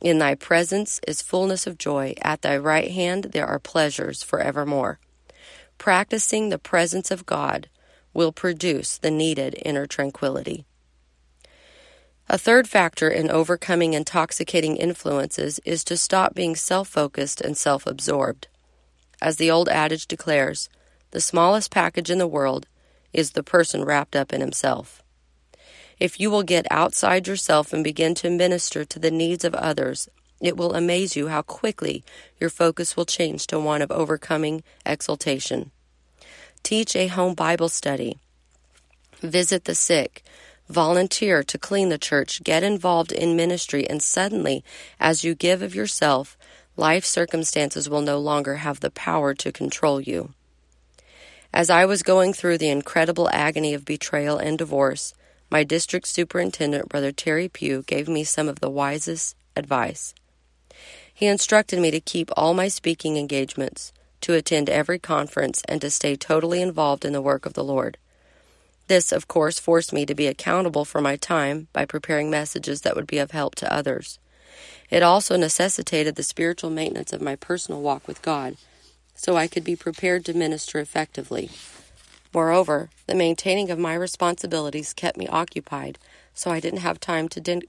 In 0.00 0.18
thy 0.18 0.34
presence 0.34 1.00
is 1.06 1.22
fullness 1.22 1.66
of 1.66 1.78
joy. 1.78 2.14
At 2.22 2.42
thy 2.42 2.56
right 2.56 2.90
hand 2.90 3.24
there 3.32 3.46
are 3.46 3.58
pleasures 3.58 4.22
forevermore. 4.22 4.98
Practicing 5.78 6.48
the 6.48 6.58
presence 6.58 7.10
of 7.10 7.26
God 7.26 7.68
will 8.12 8.32
produce 8.32 8.96
the 8.96 9.10
needed 9.10 9.56
inner 9.64 9.86
tranquility. 9.86 10.64
A 12.28 12.38
third 12.38 12.66
factor 12.66 13.10
in 13.10 13.30
overcoming 13.30 13.92
intoxicating 13.92 14.76
influences 14.76 15.60
is 15.66 15.84
to 15.84 15.96
stop 15.96 16.34
being 16.34 16.56
self 16.56 16.88
focused 16.88 17.40
and 17.40 17.56
self 17.56 17.86
absorbed. 17.86 18.48
As 19.20 19.36
the 19.36 19.50
old 19.50 19.68
adage 19.68 20.06
declares, 20.06 20.70
the 21.10 21.20
smallest 21.20 21.70
package 21.70 22.10
in 22.10 22.18
the 22.18 22.26
world 22.26 22.66
is 23.12 23.32
the 23.32 23.42
person 23.42 23.84
wrapped 23.84 24.16
up 24.16 24.32
in 24.32 24.40
himself. 24.40 25.02
If 26.00 26.18
you 26.18 26.30
will 26.30 26.42
get 26.42 26.66
outside 26.70 27.28
yourself 27.28 27.72
and 27.72 27.84
begin 27.84 28.14
to 28.16 28.30
minister 28.30 28.84
to 28.84 28.98
the 28.98 29.10
needs 29.10 29.44
of 29.44 29.54
others, 29.54 30.08
it 30.40 30.56
will 30.56 30.74
amaze 30.74 31.16
you 31.16 31.28
how 31.28 31.42
quickly 31.42 32.04
your 32.38 32.50
focus 32.50 32.96
will 32.96 33.04
change 33.04 33.46
to 33.46 33.58
one 33.58 33.82
of 33.82 33.90
overcoming 33.90 34.62
exultation. 34.84 35.70
Teach 36.62 36.96
a 36.96 37.08
home 37.08 37.34
Bible 37.34 37.68
study. 37.68 38.18
Visit 39.20 39.64
the 39.64 39.74
sick 39.74 40.22
volunteer 40.68 41.42
to 41.44 41.58
clean 41.58 41.88
the 41.88 41.98
church, 41.98 42.42
get 42.42 42.62
involved 42.62 43.12
in 43.12 43.36
ministry, 43.36 43.88
and 43.88 44.02
suddenly, 44.02 44.64
as 44.98 45.24
you 45.24 45.34
give 45.34 45.62
of 45.62 45.74
yourself, 45.74 46.36
life 46.76 47.04
circumstances 47.04 47.88
will 47.88 48.00
no 48.00 48.18
longer 48.18 48.56
have 48.56 48.80
the 48.80 48.90
power 48.90 49.34
to 49.34 49.52
control 49.52 50.00
you. 50.00 50.32
As 51.52 51.70
I 51.70 51.84
was 51.84 52.02
going 52.02 52.32
through 52.32 52.58
the 52.58 52.70
incredible 52.70 53.28
agony 53.30 53.74
of 53.74 53.84
betrayal 53.84 54.38
and 54.38 54.58
divorce, 54.58 55.14
my 55.50 55.62
district 55.62 56.08
superintendent, 56.08 56.88
Brother 56.88 57.12
Terry 57.12 57.48
Pugh, 57.48 57.82
gave 57.82 58.08
me 58.08 58.24
some 58.24 58.48
of 58.48 58.60
the 58.60 58.70
wisest 58.70 59.36
advice. 59.54 60.14
He 61.14 61.26
instructed 61.26 61.78
me 61.78 61.92
to 61.92 62.00
keep 62.00 62.30
all 62.36 62.54
my 62.54 62.66
speaking 62.66 63.16
engagements, 63.16 63.92
to 64.22 64.34
attend 64.34 64.68
every 64.68 64.98
conference, 64.98 65.62
and 65.68 65.80
to 65.80 65.90
stay 65.90 66.16
totally 66.16 66.60
involved 66.60 67.04
in 67.04 67.12
the 67.12 67.22
work 67.22 67.46
of 67.46 67.54
the 67.54 67.62
Lord. 67.62 67.96
This, 68.88 69.12
of 69.12 69.28
course, 69.28 69.60
forced 69.60 69.92
me 69.92 70.04
to 70.04 70.14
be 70.14 70.26
accountable 70.26 70.84
for 70.84 71.00
my 71.00 71.16
time 71.16 71.68
by 71.72 71.84
preparing 71.84 72.30
messages 72.30 72.80
that 72.80 72.96
would 72.96 73.06
be 73.06 73.18
of 73.18 73.30
help 73.30 73.54
to 73.56 73.72
others. 73.72 74.18
It 74.90 75.02
also 75.02 75.36
necessitated 75.36 76.16
the 76.16 76.22
spiritual 76.22 76.70
maintenance 76.70 77.12
of 77.12 77.22
my 77.22 77.36
personal 77.36 77.80
walk 77.80 78.06
with 78.06 78.20
God 78.20 78.56
so 79.14 79.36
I 79.36 79.46
could 79.46 79.64
be 79.64 79.76
prepared 79.76 80.24
to 80.24 80.34
minister 80.34 80.80
effectively. 80.80 81.50
Moreover, 82.34 82.90
the 83.06 83.14
maintaining 83.14 83.70
of 83.70 83.78
my 83.78 83.94
responsibilities 83.94 84.92
kept 84.92 85.16
me 85.16 85.28
occupied, 85.28 85.98
so 86.34 86.50
I 86.50 86.60
didn't 86.60 86.80
have 86.80 86.98
time 86.98 87.28
to, 87.28 87.40
din- 87.40 87.62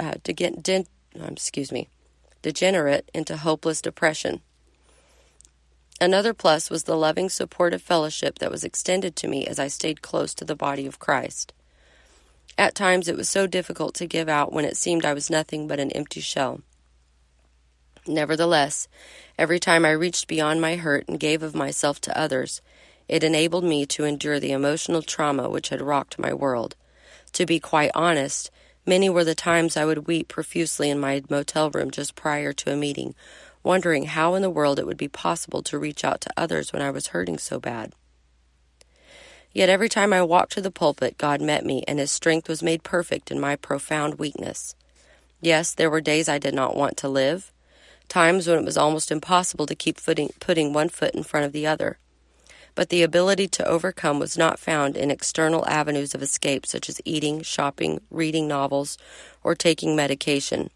uh, 0.00 0.14
to 0.24 0.32
get 0.32 0.62
din- 0.62 0.88
um, 1.18 1.34
excuse 1.34 1.70
me, 1.70 1.88
degenerate 2.44 3.10
into 3.14 3.38
hopeless 3.38 3.80
depression. 3.80 4.42
Another 5.98 6.34
plus 6.34 6.68
was 6.68 6.84
the 6.84 6.94
loving, 6.94 7.30
supportive 7.30 7.80
fellowship 7.80 8.38
that 8.38 8.50
was 8.50 8.64
extended 8.64 9.16
to 9.16 9.28
me 9.28 9.46
as 9.46 9.58
I 9.58 9.68
stayed 9.68 10.02
close 10.02 10.34
to 10.34 10.44
the 10.44 10.54
body 10.54 10.86
of 10.86 10.98
Christ. 10.98 11.54
At 12.58 12.74
times 12.74 13.08
it 13.08 13.16
was 13.16 13.30
so 13.30 13.46
difficult 13.46 13.94
to 13.94 14.06
give 14.06 14.28
out 14.28 14.52
when 14.52 14.66
it 14.66 14.76
seemed 14.76 15.06
I 15.06 15.14
was 15.14 15.30
nothing 15.30 15.66
but 15.66 15.80
an 15.80 15.90
empty 15.92 16.20
shell. 16.20 16.60
Nevertheless, 18.06 18.88
every 19.38 19.58
time 19.58 19.86
I 19.86 19.92
reached 19.92 20.28
beyond 20.28 20.60
my 20.60 20.76
hurt 20.76 21.08
and 21.08 21.18
gave 21.18 21.42
of 21.42 21.54
myself 21.54 21.98
to 22.02 22.18
others, 22.18 22.60
it 23.08 23.24
enabled 23.24 23.64
me 23.64 23.86
to 23.86 24.04
endure 24.04 24.38
the 24.38 24.52
emotional 24.52 25.00
trauma 25.00 25.48
which 25.48 25.70
had 25.70 25.80
rocked 25.80 26.18
my 26.18 26.34
world. 26.34 26.76
To 27.32 27.46
be 27.46 27.58
quite 27.58 27.90
honest, 27.94 28.50
many 28.86 29.08
were 29.08 29.24
the 29.24 29.34
times 29.34 29.76
I 29.76 29.84
would 29.84 30.06
weep 30.06 30.28
profusely 30.28 30.90
in 30.90 30.98
my 30.98 31.22
motel 31.28 31.70
room 31.70 31.90
just 31.90 32.14
prior 32.14 32.52
to 32.52 32.72
a 32.72 32.76
meeting, 32.76 33.14
wondering 33.62 34.04
how 34.04 34.34
in 34.34 34.42
the 34.42 34.50
world 34.50 34.78
it 34.78 34.86
would 34.86 34.96
be 34.96 35.08
possible 35.08 35.62
to 35.62 35.78
reach 35.78 36.04
out 36.04 36.20
to 36.22 36.32
others 36.36 36.72
when 36.72 36.82
I 36.82 36.90
was 36.90 37.08
hurting 37.08 37.38
so 37.38 37.58
bad. 37.58 37.92
Yet 39.52 39.68
every 39.68 39.88
time 39.88 40.12
I 40.12 40.22
walked 40.22 40.52
to 40.52 40.60
the 40.60 40.70
pulpit, 40.70 41.16
God 41.16 41.40
met 41.40 41.64
me, 41.64 41.84
and 41.86 41.98
His 41.98 42.10
strength 42.10 42.48
was 42.48 42.62
made 42.62 42.82
perfect 42.82 43.30
in 43.30 43.38
my 43.38 43.56
profound 43.56 44.18
weakness. 44.18 44.74
Yes, 45.40 45.72
there 45.72 45.90
were 45.90 46.00
days 46.00 46.28
I 46.28 46.38
did 46.38 46.54
not 46.54 46.76
want 46.76 46.96
to 46.98 47.08
live, 47.08 47.52
times 48.08 48.48
when 48.48 48.58
it 48.58 48.64
was 48.64 48.76
almost 48.76 49.12
impossible 49.12 49.66
to 49.66 49.74
keep 49.74 49.98
footing, 49.98 50.30
putting 50.40 50.72
one 50.72 50.88
foot 50.88 51.14
in 51.14 51.22
front 51.22 51.46
of 51.46 51.52
the 51.52 51.66
other. 51.66 51.98
But 52.74 52.88
the 52.88 53.02
ability 53.02 53.48
to 53.48 53.66
overcome 53.66 54.18
was 54.18 54.36
not 54.36 54.58
found 54.58 54.96
in 54.96 55.10
external 55.10 55.66
avenues 55.68 56.14
of 56.14 56.22
escape 56.22 56.66
such 56.66 56.88
as 56.88 57.00
eating, 57.04 57.42
shopping, 57.42 58.00
reading 58.10 58.48
novels, 58.48 58.98
or 59.42 59.54
taking 59.54 59.94
medication. 59.94 60.70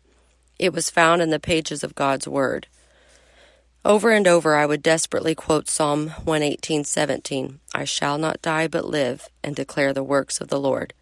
It 0.58 0.72
was 0.72 0.90
found 0.90 1.22
in 1.22 1.30
the 1.30 1.40
pages 1.40 1.82
of 1.82 1.94
God's 1.94 2.28
Word. 2.28 2.66
Over 3.84 4.10
and 4.10 4.26
over 4.26 4.54
I 4.54 4.66
would 4.66 4.82
desperately 4.82 5.34
quote 5.34 5.68
Psalm 5.68 6.10
118:17, 6.24 7.60
I 7.74 7.84
shall 7.84 8.18
not 8.18 8.42
die 8.42 8.68
but 8.68 8.84
live 8.84 9.28
and 9.42 9.56
declare 9.56 9.92
the 9.92 10.04
works 10.04 10.40
of 10.40 10.48
the 10.48 10.60
Lord. 10.60 10.94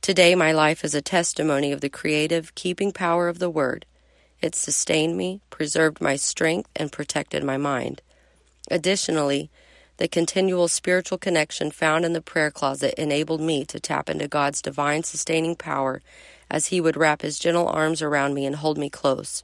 Today 0.00 0.34
my 0.34 0.52
life 0.52 0.84
is 0.84 0.94
a 0.94 1.02
testimony 1.02 1.72
of 1.72 1.80
the 1.80 1.88
creative, 1.88 2.54
keeping 2.54 2.92
power 2.92 3.28
of 3.28 3.38
the 3.38 3.50
Word. 3.50 3.86
It 4.40 4.54
sustained 4.54 5.16
me, 5.16 5.40
preserved 5.50 6.00
my 6.00 6.16
strength, 6.16 6.68
and 6.76 6.92
protected 6.92 7.42
my 7.42 7.56
mind. 7.56 8.02
Additionally, 8.70 9.50
the 9.98 10.08
continual 10.08 10.68
spiritual 10.68 11.18
connection 11.18 11.72
found 11.72 12.04
in 12.04 12.12
the 12.12 12.20
prayer 12.20 12.52
closet 12.52 12.94
enabled 12.96 13.40
me 13.40 13.64
to 13.64 13.80
tap 13.80 14.08
into 14.08 14.28
God's 14.28 14.62
divine 14.62 15.02
sustaining 15.02 15.56
power 15.56 16.00
as 16.48 16.68
He 16.68 16.80
would 16.80 16.96
wrap 16.96 17.22
His 17.22 17.36
gentle 17.38 17.68
arms 17.68 18.00
around 18.00 18.34
me 18.34 18.46
and 18.46 18.56
hold 18.56 18.78
me 18.78 18.88
close. 18.88 19.42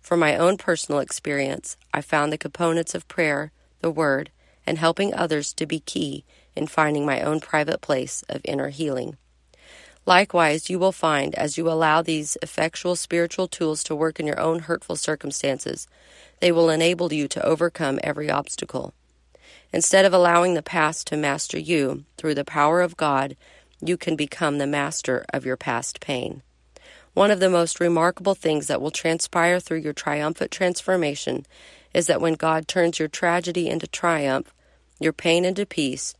From 0.00 0.18
my 0.18 0.36
own 0.36 0.58
personal 0.58 1.00
experience, 1.00 1.76
I 1.94 2.00
found 2.00 2.32
the 2.32 2.38
components 2.38 2.96
of 2.96 3.06
prayer, 3.06 3.52
the 3.80 3.92
Word, 3.92 4.30
and 4.66 4.76
helping 4.76 5.14
others 5.14 5.52
to 5.54 5.66
be 5.66 5.78
key 5.78 6.24
in 6.56 6.66
finding 6.66 7.06
my 7.06 7.20
own 7.20 7.38
private 7.38 7.80
place 7.80 8.24
of 8.28 8.40
inner 8.44 8.70
healing. 8.70 9.16
Likewise, 10.04 10.68
you 10.68 10.80
will 10.80 10.90
find 10.90 11.32
as 11.36 11.56
you 11.56 11.70
allow 11.70 12.02
these 12.02 12.36
effectual 12.42 12.96
spiritual 12.96 13.46
tools 13.46 13.84
to 13.84 13.94
work 13.94 14.18
in 14.18 14.26
your 14.26 14.40
own 14.40 14.58
hurtful 14.58 14.96
circumstances, 14.96 15.86
they 16.40 16.50
will 16.50 16.70
enable 16.70 17.12
you 17.12 17.28
to 17.28 17.44
overcome 17.46 18.00
every 18.02 18.28
obstacle. 18.28 18.94
Instead 19.72 20.04
of 20.04 20.12
allowing 20.12 20.54
the 20.54 20.62
past 20.62 21.06
to 21.06 21.16
master 21.16 21.58
you, 21.58 22.04
through 22.16 22.34
the 22.34 22.44
power 22.44 22.80
of 22.80 22.96
God, 22.96 23.36
you 23.80 23.96
can 23.96 24.16
become 24.16 24.58
the 24.58 24.66
master 24.66 25.24
of 25.32 25.46
your 25.46 25.56
past 25.56 26.00
pain. 26.00 26.42
One 27.14 27.30
of 27.30 27.40
the 27.40 27.50
most 27.50 27.80
remarkable 27.80 28.34
things 28.34 28.68
that 28.68 28.80
will 28.80 28.90
transpire 28.90 29.60
through 29.60 29.80
your 29.80 29.92
triumphant 29.92 30.50
transformation 30.50 31.46
is 31.92 32.06
that 32.06 32.20
when 32.20 32.34
God 32.34 32.68
turns 32.68 32.98
your 32.98 33.08
tragedy 33.08 33.68
into 33.68 33.86
triumph, 33.86 34.52
your 34.98 35.12
pain 35.12 35.44
into 35.44 35.66
peace, 35.66 36.14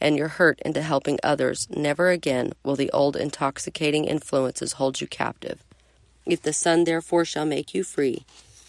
and 0.00 0.16
your 0.16 0.28
hurt 0.28 0.60
into 0.64 0.80
helping 0.80 1.18
others, 1.22 1.68
never 1.70 2.10
again 2.10 2.52
will 2.64 2.76
the 2.76 2.90
old 2.90 3.16
intoxicating 3.16 4.06
influences 4.06 4.74
hold 4.74 5.00
you 5.00 5.06
captive. 5.06 5.62
If 6.24 6.40
the 6.42 6.52
Son 6.52 6.84
therefore 6.84 7.24
shall 7.24 7.44
make 7.44 7.74
you 7.74 7.84
free, 7.84 8.24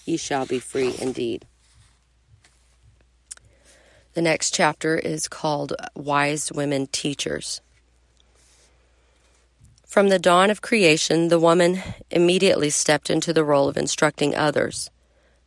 ye 0.05 0.17
shall 0.17 0.45
be 0.45 0.59
free 0.59 0.95
indeed. 0.99 1.45
The 4.13 4.21
next 4.21 4.53
chapter 4.53 4.97
is 4.97 5.29
called 5.29 5.73
Wise 5.95 6.51
Women 6.51 6.87
Teachers. 6.87 7.61
From 9.87 10.09
the 10.09 10.19
dawn 10.19 10.49
of 10.49 10.61
creation, 10.61 11.29
the 11.29 11.39
woman 11.39 11.81
immediately 12.09 12.69
stepped 12.71 13.09
into 13.09 13.31
the 13.31 13.45
role 13.45 13.69
of 13.69 13.77
instructing 13.77 14.35
others. 14.35 14.89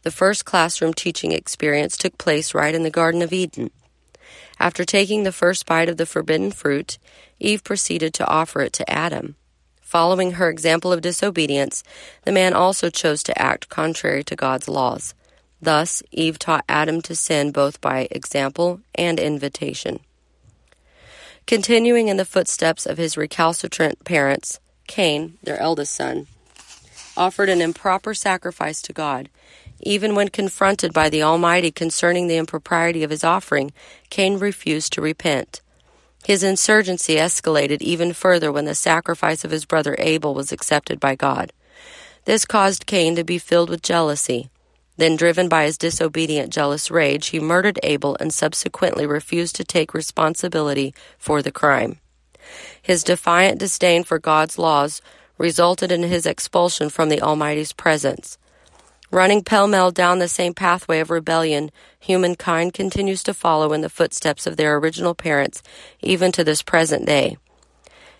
The 0.02 0.10
first 0.10 0.46
classroom 0.46 0.94
teaching 0.94 1.32
experience 1.32 1.98
took 1.98 2.16
place 2.16 2.54
right 2.54 2.74
in 2.74 2.84
the 2.84 2.90
Garden 2.90 3.20
of 3.20 3.34
Eden. 3.34 3.70
After 4.58 4.86
taking 4.86 5.24
the 5.24 5.32
first 5.32 5.66
bite 5.66 5.90
of 5.90 5.98
the 5.98 6.06
forbidden 6.06 6.50
fruit, 6.50 6.96
Eve 7.38 7.64
proceeded 7.64 8.14
to 8.14 8.26
offer 8.26 8.62
it 8.62 8.72
to 8.74 8.90
Adam. 8.90 9.36
Following 9.82 10.32
her 10.32 10.48
example 10.48 10.90
of 10.90 11.02
disobedience, 11.02 11.84
the 12.24 12.32
man 12.32 12.54
also 12.54 12.88
chose 12.88 13.22
to 13.24 13.38
act 13.38 13.68
contrary 13.68 14.24
to 14.24 14.36
God's 14.36 14.68
laws. 14.68 15.14
Thus, 15.64 16.02
Eve 16.12 16.38
taught 16.38 16.66
Adam 16.68 17.00
to 17.02 17.16
sin 17.16 17.50
both 17.50 17.80
by 17.80 18.06
example 18.10 18.80
and 18.94 19.18
invitation. 19.18 20.00
Continuing 21.46 22.08
in 22.08 22.18
the 22.18 22.26
footsteps 22.26 22.84
of 22.84 22.98
his 22.98 23.16
recalcitrant 23.16 24.04
parents, 24.04 24.60
Cain, 24.86 25.38
their 25.42 25.58
eldest 25.58 25.94
son, 25.94 26.26
offered 27.16 27.48
an 27.48 27.62
improper 27.62 28.12
sacrifice 28.12 28.82
to 28.82 28.92
God. 28.92 29.30
Even 29.80 30.14
when 30.14 30.28
confronted 30.28 30.92
by 30.92 31.08
the 31.08 31.22
Almighty 31.22 31.70
concerning 31.70 32.26
the 32.26 32.36
impropriety 32.36 33.02
of 33.02 33.10
his 33.10 33.24
offering, 33.24 33.72
Cain 34.10 34.38
refused 34.38 34.92
to 34.92 35.00
repent. 35.00 35.62
His 36.26 36.42
insurgency 36.42 37.14
escalated 37.16 37.80
even 37.80 38.12
further 38.12 38.52
when 38.52 38.66
the 38.66 38.74
sacrifice 38.74 39.46
of 39.46 39.50
his 39.50 39.64
brother 39.64 39.96
Abel 39.98 40.34
was 40.34 40.52
accepted 40.52 41.00
by 41.00 41.14
God. 41.14 41.54
This 42.26 42.44
caused 42.44 42.84
Cain 42.84 43.16
to 43.16 43.24
be 43.24 43.38
filled 43.38 43.70
with 43.70 43.80
jealousy. 43.80 44.50
Then, 44.96 45.16
driven 45.16 45.48
by 45.48 45.64
his 45.64 45.78
disobedient, 45.78 46.52
jealous 46.52 46.90
rage, 46.90 47.28
he 47.28 47.40
murdered 47.40 47.80
Abel 47.82 48.16
and 48.20 48.32
subsequently 48.32 49.06
refused 49.06 49.56
to 49.56 49.64
take 49.64 49.92
responsibility 49.92 50.94
for 51.18 51.42
the 51.42 51.50
crime. 51.50 51.98
His 52.80 53.02
defiant 53.02 53.58
disdain 53.58 54.04
for 54.04 54.18
God's 54.18 54.58
laws 54.58 55.02
resulted 55.36 55.90
in 55.90 56.02
his 56.02 56.26
expulsion 56.26 56.90
from 56.90 57.08
the 57.08 57.20
Almighty's 57.20 57.72
presence. 57.72 58.38
Running 59.10 59.42
pell 59.42 59.66
mell 59.66 59.90
down 59.90 60.18
the 60.18 60.28
same 60.28 60.54
pathway 60.54 61.00
of 61.00 61.10
rebellion, 61.10 61.70
humankind 61.98 62.74
continues 62.74 63.22
to 63.24 63.34
follow 63.34 63.72
in 63.72 63.80
the 63.80 63.88
footsteps 63.88 64.46
of 64.46 64.56
their 64.56 64.76
original 64.76 65.14
parents, 65.14 65.62
even 66.00 66.32
to 66.32 66.44
this 66.44 66.62
present 66.62 67.06
day. 67.06 67.36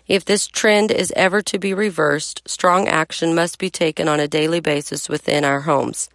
If 0.07 0.23
this 0.23 0.47
trend 0.47 0.91
is 0.91 1.11
ever 1.15 1.41
to 1.43 1.57
be 1.57 1.73
reversed, 1.73 2.41
strong 2.47 2.87
action 2.87 3.33
must 3.33 3.57
be 3.57 3.69
taken 3.69 4.07
on 4.07 4.19
a 4.19 4.27
daily 4.27 4.59
basis 4.59 5.09
within 5.09 5.43
our 5.43 5.61
homes. 5.61 6.09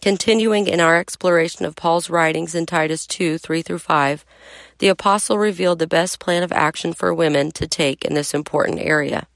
Continuing 0.00 0.68
in 0.68 0.78
our 0.80 0.96
exploration 0.96 1.64
of 1.64 1.74
Paul's 1.74 2.08
writings 2.08 2.54
in 2.54 2.66
Titus 2.66 3.06
2 3.06 3.36
3 3.36 3.62
through 3.62 3.80
5, 3.80 4.24
the 4.78 4.88
apostle 4.88 5.38
revealed 5.38 5.80
the 5.80 5.88
best 5.88 6.20
plan 6.20 6.44
of 6.44 6.52
action 6.52 6.92
for 6.92 7.12
women 7.12 7.50
to 7.52 7.66
take 7.66 8.04
in 8.04 8.14
this 8.14 8.32
important 8.32 8.78
area. 8.78 9.26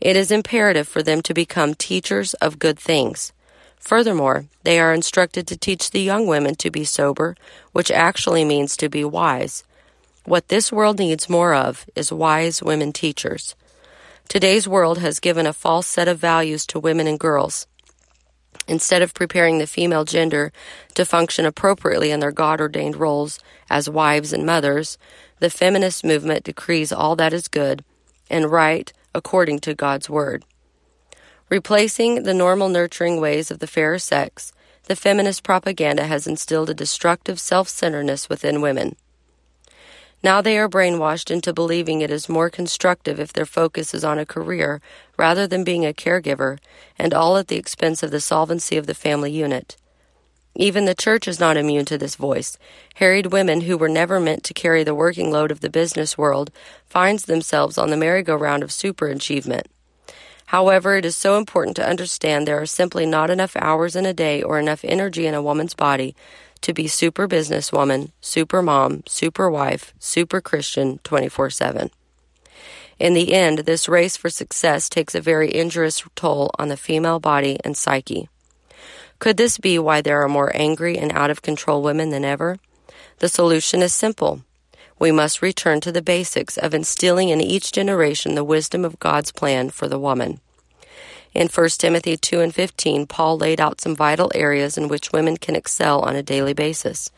It 0.00 0.14
is 0.14 0.30
imperative 0.30 0.86
for 0.86 1.02
them 1.02 1.22
to 1.22 1.32
become 1.32 1.74
teachers 1.74 2.34
of 2.34 2.58
good 2.58 2.78
things. 2.78 3.32
Furthermore, 3.78 4.44
they 4.62 4.78
are 4.78 4.92
instructed 4.92 5.46
to 5.46 5.56
teach 5.56 5.90
the 5.90 6.02
young 6.02 6.26
women 6.26 6.54
to 6.56 6.70
be 6.70 6.84
sober, 6.84 7.34
which 7.72 7.90
actually 7.90 8.44
means 8.44 8.76
to 8.76 8.88
be 8.90 9.04
wise. 9.04 9.64
What 10.24 10.48
this 10.48 10.70
world 10.70 10.98
needs 10.98 11.30
more 11.30 11.54
of 11.54 11.86
is 11.96 12.12
wise 12.12 12.62
women 12.62 12.92
teachers. 12.92 13.54
Today's 14.28 14.68
world 14.68 14.98
has 14.98 15.20
given 15.20 15.46
a 15.46 15.54
false 15.54 15.86
set 15.86 16.06
of 16.06 16.18
values 16.18 16.66
to 16.66 16.78
women 16.78 17.06
and 17.06 17.18
girls. 17.18 17.66
Instead 18.68 19.00
of 19.00 19.14
preparing 19.14 19.58
the 19.58 19.66
female 19.66 20.04
gender 20.04 20.52
to 20.94 21.04
function 21.06 21.46
appropriately 21.46 22.10
in 22.10 22.20
their 22.20 22.30
God 22.30 22.60
ordained 22.60 22.96
roles 22.96 23.40
as 23.70 23.88
wives 23.88 24.32
and 24.32 24.44
mothers, 24.44 24.98
the 25.40 25.48
feminist 25.48 26.04
movement 26.04 26.44
decrees 26.44 26.92
all 26.92 27.16
that 27.16 27.32
is 27.32 27.48
good 27.48 27.82
and 28.30 28.52
right 28.52 28.92
according 29.14 29.58
to 29.60 29.74
God's 29.74 30.10
Word. 30.10 30.44
Replacing 31.48 32.24
the 32.24 32.34
normal 32.34 32.68
nurturing 32.68 33.20
ways 33.20 33.50
of 33.50 33.58
the 33.58 33.66
fairer 33.66 33.98
sex, 33.98 34.52
the 34.84 34.96
feminist 34.96 35.42
propaganda 35.42 36.06
has 36.06 36.26
instilled 36.26 36.68
a 36.68 36.74
destructive 36.74 37.40
self 37.40 37.68
centeredness 37.68 38.28
within 38.28 38.60
women. 38.60 38.96
Now 40.22 40.40
they 40.40 40.58
are 40.58 40.68
brainwashed 40.68 41.30
into 41.30 41.52
believing 41.52 42.00
it 42.00 42.10
is 42.10 42.28
more 42.28 42.50
constructive 42.50 43.20
if 43.20 43.32
their 43.32 43.46
focus 43.46 43.94
is 43.94 44.04
on 44.04 44.18
a 44.18 44.26
career 44.26 44.80
rather 45.16 45.46
than 45.46 45.64
being 45.64 45.86
a 45.86 45.92
caregiver, 45.92 46.58
and 46.98 47.14
all 47.14 47.36
at 47.36 47.48
the 47.48 47.56
expense 47.56 48.02
of 48.02 48.10
the 48.10 48.20
solvency 48.20 48.76
of 48.76 48.86
the 48.86 48.94
family 48.94 49.30
unit. 49.30 49.76
Even 50.56 50.86
the 50.86 50.94
church 50.94 51.28
is 51.28 51.38
not 51.38 51.56
immune 51.56 51.84
to 51.84 51.96
this 51.96 52.16
voice. 52.16 52.58
Harried 52.96 53.26
women 53.26 53.60
who 53.62 53.78
were 53.78 53.88
never 53.88 54.18
meant 54.18 54.42
to 54.42 54.54
carry 54.54 54.82
the 54.82 54.94
working 54.94 55.30
load 55.30 55.52
of 55.52 55.60
the 55.60 55.70
business 55.70 56.18
world 56.18 56.50
finds 56.86 57.26
themselves 57.26 57.78
on 57.78 57.90
the 57.90 57.96
merry-go-round 57.96 58.64
of 58.64 58.70
superachievement. 58.70 59.66
However, 60.46 60.96
it 60.96 61.04
is 61.04 61.14
so 61.14 61.36
important 61.36 61.76
to 61.76 61.86
understand 61.86 62.48
there 62.48 62.60
are 62.60 62.66
simply 62.66 63.06
not 63.06 63.30
enough 63.30 63.54
hours 63.56 63.94
in 63.94 64.06
a 64.06 64.14
day 64.14 64.42
or 64.42 64.58
enough 64.58 64.82
energy 64.82 65.26
in 65.26 65.34
a 65.34 65.42
woman's 65.42 65.74
body 65.74 66.16
to 66.62 66.72
be 66.72 66.88
super 66.88 67.28
businesswoman, 67.28 68.12
super 68.20 68.62
mom, 68.62 69.02
super 69.06 69.50
wife, 69.50 69.94
super 69.98 70.40
Christian 70.40 70.98
24 71.04 71.50
7. 71.50 71.90
In 72.98 73.14
the 73.14 73.32
end, 73.32 73.60
this 73.60 73.88
race 73.88 74.16
for 74.16 74.28
success 74.28 74.88
takes 74.88 75.14
a 75.14 75.20
very 75.20 75.54
injurious 75.54 76.02
toll 76.16 76.50
on 76.58 76.68
the 76.68 76.76
female 76.76 77.20
body 77.20 77.58
and 77.64 77.76
psyche. 77.76 78.28
Could 79.20 79.36
this 79.36 79.58
be 79.58 79.78
why 79.78 80.00
there 80.00 80.22
are 80.22 80.28
more 80.28 80.54
angry 80.54 80.98
and 80.98 81.12
out 81.12 81.30
of 81.30 81.42
control 81.42 81.82
women 81.82 82.10
than 82.10 82.24
ever? 82.24 82.58
The 83.18 83.28
solution 83.28 83.82
is 83.82 83.94
simple. 83.94 84.42
We 84.98 85.12
must 85.12 85.42
return 85.42 85.80
to 85.82 85.92
the 85.92 86.02
basics 86.02 86.56
of 86.56 86.74
instilling 86.74 87.28
in 87.28 87.40
each 87.40 87.70
generation 87.70 88.34
the 88.34 88.44
wisdom 88.44 88.84
of 88.84 88.98
God's 88.98 89.30
plan 89.30 89.70
for 89.70 89.86
the 89.86 89.98
woman. 89.98 90.40
In 91.34 91.48
1 91.48 91.68
Timothy 91.70 92.16
2 92.16 92.40
and 92.40 92.54
15, 92.54 93.06
Paul 93.06 93.36
laid 93.36 93.60
out 93.60 93.80
some 93.80 93.94
vital 93.94 94.30
areas 94.34 94.78
in 94.78 94.88
which 94.88 95.12
women 95.12 95.36
can 95.36 95.54
excel 95.54 96.00
on 96.00 96.16
a 96.16 96.22
daily 96.22 96.54
basis. 96.54 97.10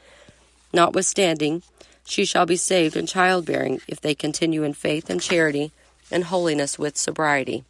Notwithstanding, 0.73 1.62
she 2.05 2.25
shall 2.25 2.46
be 2.46 2.57
saved 2.57 2.96
in 2.96 3.07
childbearing 3.07 3.81
if 3.87 4.01
they 4.01 4.14
continue 4.14 4.64
in 4.64 4.75
faith 4.75 5.09
and 5.11 5.20
charity 5.20 5.73
and 6.11 6.25
holiness 6.25 6.79
with 6.79 6.96
sobriety. 6.96 7.64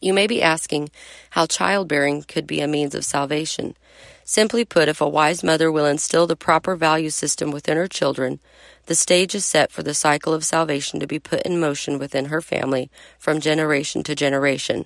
You 0.00 0.12
may 0.12 0.26
be 0.26 0.42
asking 0.42 0.90
how 1.30 1.46
childbearing 1.46 2.22
could 2.22 2.46
be 2.46 2.60
a 2.60 2.68
means 2.68 2.94
of 2.94 3.04
salvation. 3.04 3.76
Simply 4.24 4.64
put, 4.64 4.88
if 4.88 5.00
a 5.00 5.08
wise 5.08 5.42
mother 5.42 5.72
will 5.72 5.86
instill 5.86 6.26
the 6.26 6.36
proper 6.36 6.76
value 6.76 7.10
system 7.10 7.50
within 7.50 7.76
her 7.76 7.88
children, 7.88 8.40
the 8.86 8.94
stage 8.94 9.34
is 9.34 9.44
set 9.44 9.72
for 9.72 9.82
the 9.82 9.94
cycle 9.94 10.32
of 10.32 10.44
salvation 10.44 11.00
to 11.00 11.06
be 11.06 11.18
put 11.18 11.42
in 11.42 11.60
motion 11.60 11.98
within 11.98 12.26
her 12.26 12.40
family 12.40 12.90
from 13.18 13.40
generation 13.40 14.02
to 14.04 14.14
generation. 14.14 14.84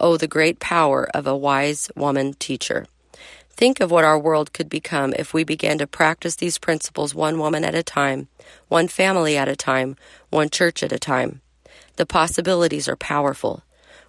Oh, 0.00 0.16
the 0.16 0.28
great 0.28 0.60
power 0.60 1.08
of 1.12 1.26
a 1.26 1.36
wise 1.36 1.90
woman 1.96 2.34
teacher. 2.34 2.86
Think 3.50 3.80
of 3.80 3.90
what 3.90 4.04
our 4.04 4.16
world 4.16 4.52
could 4.52 4.68
become 4.68 5.12
if 5.18 5.34
we 5.34 5.42
began 5.42 5.78
to 5.78 5.88
practice 5.88 6.36
these 6.36 6.56
principles 6.56 7.16
one 7.16 7.40
woman 7.40 7.64
at 7.64 7.74
a 7.74 7.82
time, 7.82 8.28
one 8.68 8.86
family 8.86 9.36
at 9.36 9.48
a 9.48 9.56
time, 9.56 9.96
one 10.30 10.50
church 10.50 10.84
at 10.84 10.92
a 10.92 11.00
time. 11.00 11.40
The 11.96 12.06
possibilities 12.06 12.88
are 12.88 12.94
powerful. 12.94 13.64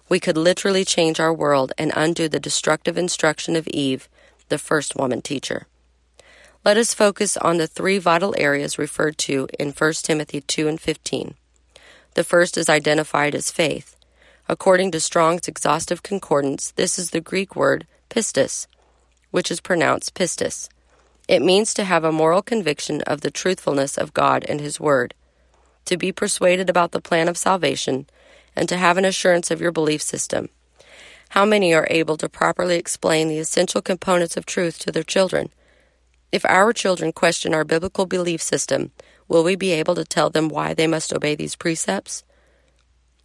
We 0.08 0.20
could 0.20 0.36
literally 0.36 0.84
change 0.84 1.18
our 1.18 1.34
world 1.34 1.72
and 1.76 1.92
undo 1.96 2.28
the 2.28 2.38
destructive 2.38 2.96
instruction 2.96 3.56
of 3.56 3.66
Eve, 3.66 4.08
the 4.48 4.58
first 4.58 4.94
woman 4.94 5.22
teacher. 5.22 5.66
Let 6.64 6.76
us 6.76 6.94
focus 6.94 7.36
on 7.36 7.56
the 7.56 7.66
three 7.66 7.98
vital 7.98 8.32
areas 8.38 8.78
referred 8.78 9.18
to 9.18 9.48
in 9.58 9.72
1 9.72 9.92
Timothy 10.04 10.40
2 10.40 10.68
and 10.68 10.80
15. 10.80 11.34
The 12.14 12.24
first 12.24 12.56
is 12.56 12.68
identified 12.68 13.34
as 13.34 13.50
faith. 13.50 13.96
According 14.50 14.90
to 14.90 14.98
Strong's 14.98 15.46
exhaustive 15.46 16.02
concordance, 16.02 16.72
this 16.72 16.98
is 16.98 17.10
the 17.10 17.20
Greek 17.20 17.54
word 17.54 17.86
pistis 18.08 18.66
which 19.30 19.48
is 19.48 19.60
pronounced 19.60 20.12
pistis. 20.16 20.68
It 21.28 21.40
means 21.40 21.72
to 21.74 21.84
have 21.84 22.02
a 22.02 22.10
moral 22.10 22.42
conviction 22.42 23.00
of 23.02 23.20
the 23.20 23.30
truthfulness 23.30 23.96
of 23.96 24.12
God 24.12 24.44
and 24.48 24.60
His 24.60 24.80
Word, 24.80 25.14
to 25.84 25.96
be 25.96 26.10
persuaded 26.10 26.68
about 26.68 26.90
the 26.90 27.00
plan 27.00 27.28
of 27.28 27.38
salvation, 27.38 28.08
and 28.56 28.68
to 28.68 28.76
have 28.76 28.98
an 28.98 29.04
assurance 29.04 29.52
of 29.52 29.60
your 29.60 29.70
belief 29.70 30.02
system. 30.02 30.48
How 31.28 31.44
many 31.44 31.72
are 31.72 31.86
able 31.88 32.16
to 32.16 32.28
properly 32.28 32.74
explain 32.74 33.28
the 33.28 33.38
essential 33.38 33.80
components 33.80 34.36
of 34.36 34.46
truth 34.46 34.80
to 34.80 34.90
their 34.90 35.04
children? 35.04 35.50
If 36.32 36.44
our 36.44 36.72
children 36.72 37.12
question 37.12 37.54
our 37.54 37.62
biblical 37.62 38.04
belief 38.04 38.42
system, 38.42 38.90
will 39.28 39.44
we 39.44 39.54
be 39.54 39.70
able 39.70 39.94
to 39.94 40.04
tell 40.04 40.28
them 40.28 40.48
why 40.48 40.74
they 40.74 40.88
must 40.88 41.12
obey 41.12 41.36
these 41.36 41.54
precepts? 41.54 42.24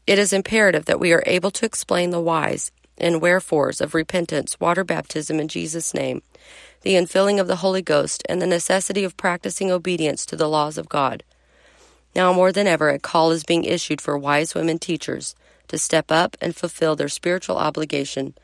It 0.07 0.19
is 0.19 0.33
imperative 0.33 0.85
that 0.85 0.99
we 0.99 1.13
are 1.13 1.23
able 1.25 1.51
to 1.51 1.65
explain 1.65 2.11
the 2.11 2.21
whys 2.21 2.71
and 2.97 3.21
wherefores 3.21 3.81
of 3.81 3.93
repentance, 3.93 4.59
water 4.59 4.83
baptism 4.83 5.39
in 5.39 5.47
Jesus' 5.47 5.93
name, 5.93 6.21
the 6.81 6.93
infilling 6.93 7.41
of 7.41 7.47
the 7.47 7.57
Holy 7.57 7.81
Ghost, 7.81 8.23
and 8.29 8.41
the 8.41 8.47
necessity 8.47 9.03
of 9.03 9.17
practicing 9.17 9.71
obedience 9.71 10.25
to 10.27 10.35
the 10.35 10.47
laws 10.47 10.77
of 10.77 10.89
God. 10.89 11.23
Now 12.15 12.31
more 12.31 12.51
than 12.51 12.67
ever, 12.67 12.89
a 12.89 12.99
call 12.99 13.31
is 13.31 13.43
being 13.43 13.63
issued 13.63 13.99
for 13.99 14.17
wise 14.17 14.53
women 14.53 14.79
teachers 14.79 15.35
to 15.67 15.77
step 15.77 16.11
up 16.11 16.37
and 16.39 16.55
fulfill 16.55 16.95
their 16.95 17.09
spiritual 17.09 17.57
obligation 17.57 18.35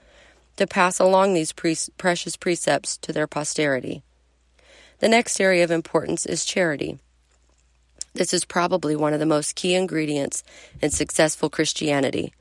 to 0.57 0.67
pass 0.67 0.99
along 0.99 1.33
these 1.33 1.53
pre- 1.53 1.77
precious 1.97 2.35
precepts 2.35 2.97
to 2.97 3.13
their 3.13 3.27
posterity. 3.27 4.01
The 4.99 5.07
next 5.07 5.39
area 5.39 5.63
of 5.63 5.71
importance 5.71 6.25
is 6.25 6.43
charity. 6.43 6.99
This 8.13 8.33
is 8.33 8.45
probably 8.45 8.95
one 8.95 9.13
of 9.13 9.19
the 9.19 9.25
most 9.25 9.55
key 9.55 9.73
ingredients 9.73 10.43
in 10.81 10.91
successful 10.91 11.49
Christianity. 11.49 12.33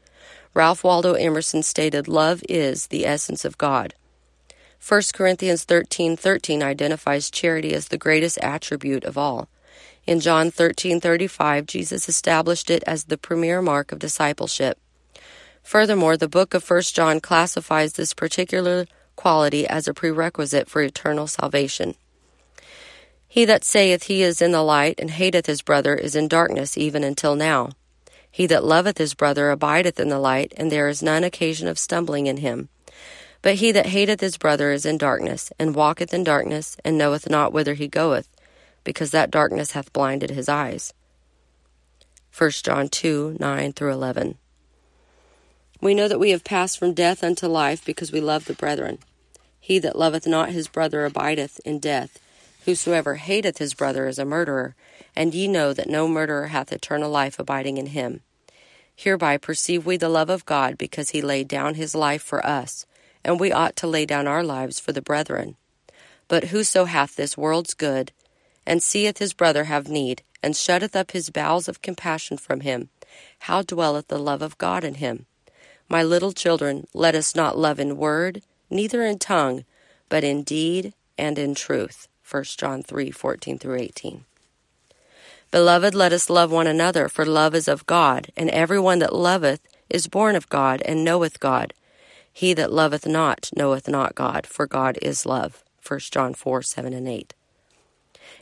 Ralph 0.53 0.83
Waldo 0.83 1.15
Emerson 1.15 1.63
stated, 1.63 2.09
Love 2.09 2.43
is 2.49 2.89
the 2.89 3.07
essence 3.07 3.45
of 3.45 3.57
God. 3.57 3.95
1 4.81 5.03
Corinthians 5.13 5.65
13:13 5.65 6.63
identifies 6.63 7.31
charity 7.31 7.75
as 7.75 7.89
the 7.89 7.99
greatest 7.99 8.39
attribute 8.39 9.05
of 9.05 9.17
all. 9.17 9.49
In 10.07 10.21
John 10.21 10.51
13:35, 10.51 11.67
Jesus 11.67 12.09
established 12.09 12.71
it 12.71 12.83
as 12.87 13.05
the 13.05 13.19
premier 13.19 13.63
mark 13.63 13.93
of 13.93 13.99
discipleship. 13.99 14.79
Furthermore, 15.63 16.17
the 16.17 16.29
book 16.29 16.55
of 16.55 16.65
1 16.65 16.95
John 16.95 17.21
classifies 17.21 17.93
this 17.93 18.15
particular 18.15 18.87
quality 19.17 19.69
as 19.69 19.87
a 19.87 19.95
prerequisite 19.95 20.69
for 20.69 20.81
eternal 20.81 21.27
salvation. 21.27 21.95
He 23.33 23.45
that 23.45 23.63
saith 23.63 24.03
he 24.03 24.25
is 24.25 24.43
in 24.43 24.51
the 24.51 24.61
light 24.61 24.99
and 24.99 25.09
hateth 25.09 25.47
his 25.47 25.63
brother 25.63 25.95
is 25.95 26.17
in 26.17 26.27
darkness 26.27 26.77
even 26.77 27.05
until 27.05 27.37
now. 27.37 27.71
He 28.29 28.45
that 28.49 28.65
loveth 28.65 28.99
his 28.99 29.15
brother 29.15 29.51
abideth 29.51 30.01
in 30.01 30.09
the 30.09 30.19
light, 30.19 30.53
and 30.57 30.71
there 30.71 30.89
is 30.89 31.01
none 31.01 31.23
occasion 31.23 31.69
of 31.69 31.79
stumbling 31.79 32.27
in 32.27 32.39
him. 32.39 32.71
But 33.41 33.55
he 33.55 33.71
that 33.71 33.87
hateth 33.87 34.21
his 34.21 34.37
brother 34.37 34.73
is 34.73 34.85
in 34.85 34.99
darkness, 34.99 35.53
and 35.61 35.77
walketh 35.77 36.13
in 36.13 36.25
darkness, 36.25 36.77
and 36.85 36.99
knoweth 36.99 37.31
not 37.31 37.53
whither 37.53 37.75
he 37.75 37.87
goeth, 37.87 38.29
because 38.83 39.13
that 39.13 39.31
darkness 39.31 39.73
hath 39.73 39.93
blinded 39.93 40.31
his 40.31 40.49
eyes. 40.49 40.93
1 42.37 42.51
John 42.65 42.89
2 42.89 43.37
9 43.39 43.73
through 43.75 43.93
11. 43.93 44.39
We 45.81 45.95
know 45.95 46.09
that 46.09 46.19
we 46.19 46.31
have 46.31 46.43
passed 46.43 46.81
from 46.81 46.95
death 46.95 47.23
unto 47.23 47.47
life 47.47 47.85
because 47.85 48.11
we 48.11 48.21
love 48.21 48.47
the 48.47 48.55
brethren. 48.55 48.99
He 49.61 49.79
that 49.79 49.97
loveth 49.97 50.27
not 50.27 50.51
his 50.51 50.67
brother 50.67 51.05
abideth 51.05 51.61
in 51.65 51.79
death. 51.79 52.19
Whosoever 52.65 53.15
hateth 53.17 53.59
his 53.59 53.75
brother 53.75 54.07
is 54.07 54.19
a 54.19 54.25
murderer, 54.25 54.75
and 55.17 55.35
ye 55.35 55.49
know 55.49 55.73
that 55.73 55.89
no 55.89 56.07
murderer 56.07 56.49
hath 56.49 56.73
eternal 56.73 57.11
life 57.11 57.39
abiding 57.39 57.79
in 57.79 57.87
him. 57.87 58.21
Hereby 58.95 59.39
perceive 59.39 59.87
we 59.87 59.97
the 59.97 60.09
love 60.09 60.29
of 60.29 60.45
God, 60.45 60.77
because 60.77 61.11
he 61.11 61.23
laid 61.23 61.49
down 61.49 61.75
his 61.75 61.95
life 61.95 62.23
for 62.23 62.45
us, 62.45 62.85
and 63.25 63.41
we 63.41 63.51
ought 63.51 63.77
to 63.77 63.87
lay 63.87 64.05
down 64.05 64.27
our 64.27 64.45
lives 64.45 64.79
for 64.79 64.93
the 64.93 65.03
brethren. 65.03 65.57
But 66.29 66.45
whoso 66.45 66.85
hath 66.85 67.17
this 67.17 67.37
world's 67.37 67.75
good, 67.75 68.13
and 68.67 68.83
seeth 68.83 69.19
his 69.19 69.33
brother 69.33 69.65
have 69.65 69.89
need, 69.89 70.23
and 70.43 70.55
shutteth 70.55 70.95
up 70.95 71.13
his 71.13 71.31
bowels 71.31 71.67
of 71.67 71.83
compassion 71.83 72.37
from 72.37 72.61
him, 72.61 72.91
how 73.41 73.63
dwelleth 73.63 74.09
the 74.09 74.19
love 74.19 74.43
of 74.43 74.59
God 74.59 74.85
in 74.85 74.95
him? 74.95 75.27
My 75.89 76.03
little 76.03 76.33
children, 76.33 76.87
let 76.95 77.15
us 77.15 77.35
not 77.35 77.59
love 77.59 77.81
in 77.81 77.97
word, 77.97 78.43
neither 78.69 79.03
in 79.03 79.19
tongue, 79.19 79.65
but 80.09 80.25
in 80.25 80.43
deed 80.43 80.93
and 81.19 81.39
in 81.39 81.55
truth. 81.55 82.07
1 82.31 82.45
John 82.57 82.83
3 82.83 83.11
14 83.11 83.59
through 83.59 83.79
18. 83.79 84.25
Beloved, 85.51 85.95
let 85.97 86.13
us 86.13 86.31
love 86.31 86.53
one 86.53 86.69
another, 86.69 87.09
for 87.09 87.27
love 87.27 87.57
is 87.57 87.67
of 87.67 87.87
God, 87.87 88.31
and 88.37 88.49
every 88.51 88.79
one 88.79 89.01
that 89.01 89.15
loveth 89.15 89.61
is 89.89 90.07
born 90.07 90.37
of 90.37 90.49
God, 90.49 90.81
and 90.83 91.05
knoweth 91.05 91.41
God. 91.41 91.75
He 92.33 92.55
that 92.55 92.73
loveth 92.73 93.05
not 93.07 93.51
knoweth 93.57 93.89
not 93.89 94.15
God, 94.15 94.47
for 94.47 94.67
God 94.67 94.97
is 95.03 95.27
love. 95.27 95.65
1 95.87 95.99
John 96.11 96.35
4 96.35 96.63
7 96.63 96.93
and 96.93 97.09
8. 97.09 97.35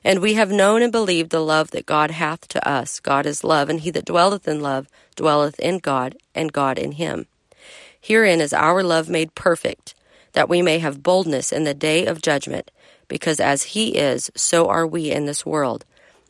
And 0.04 0.20
we 0.20 0.34
have 0.34 0.50
known 0.50 0.82
and 0.82 0.92
believed 0.92 1.30
the 1.30 1.40
love 1.40 1.70
that 1.70 1.86
God 1.86 2.10
hath 2.10 2.46
to 2.48 2.68
us. 2.68 3.00
God 3.00 3.24
is 3.24 3.42
love, 3.42 3.70
and 3.70 3.80
he 3.80 3.90
that 3.90 4.04
dwelleth 4.04 4.46
in 4.46 4.60
love 4.60 4.86
dwelleth 5.16 5.58
in 5.58 5.78
God, 5.78 6.16
and 6.34 6.52
God 6.52 6.78
in 6.78 6.92
him. 6.92 7.26
Herein 8.00 8.40
is 8.40 8.52
our 8.52 8.82
love 8.82 9.08
made 9.08 9.34
perfect, 9.34 9.94
that 10.32 10.48
we 10.48 10.62
may 10.62 10.78
have 10.78 11.02
boldness 11.02 11.52
in 11.52 11.64
the 11.64 11.74
day 11.74 12.06
of 12.06 12.22
judgment, 12.22 12.70
because 13.08 13.40
as 13.40 13.62
he 13.64 13.96
is, 13.96 14.30
so 14.36 14.68
are 14.68 14.86
we 14.86 15.10
in 15.10 15.26
this 15.26 15.44
world. 15.44 15.84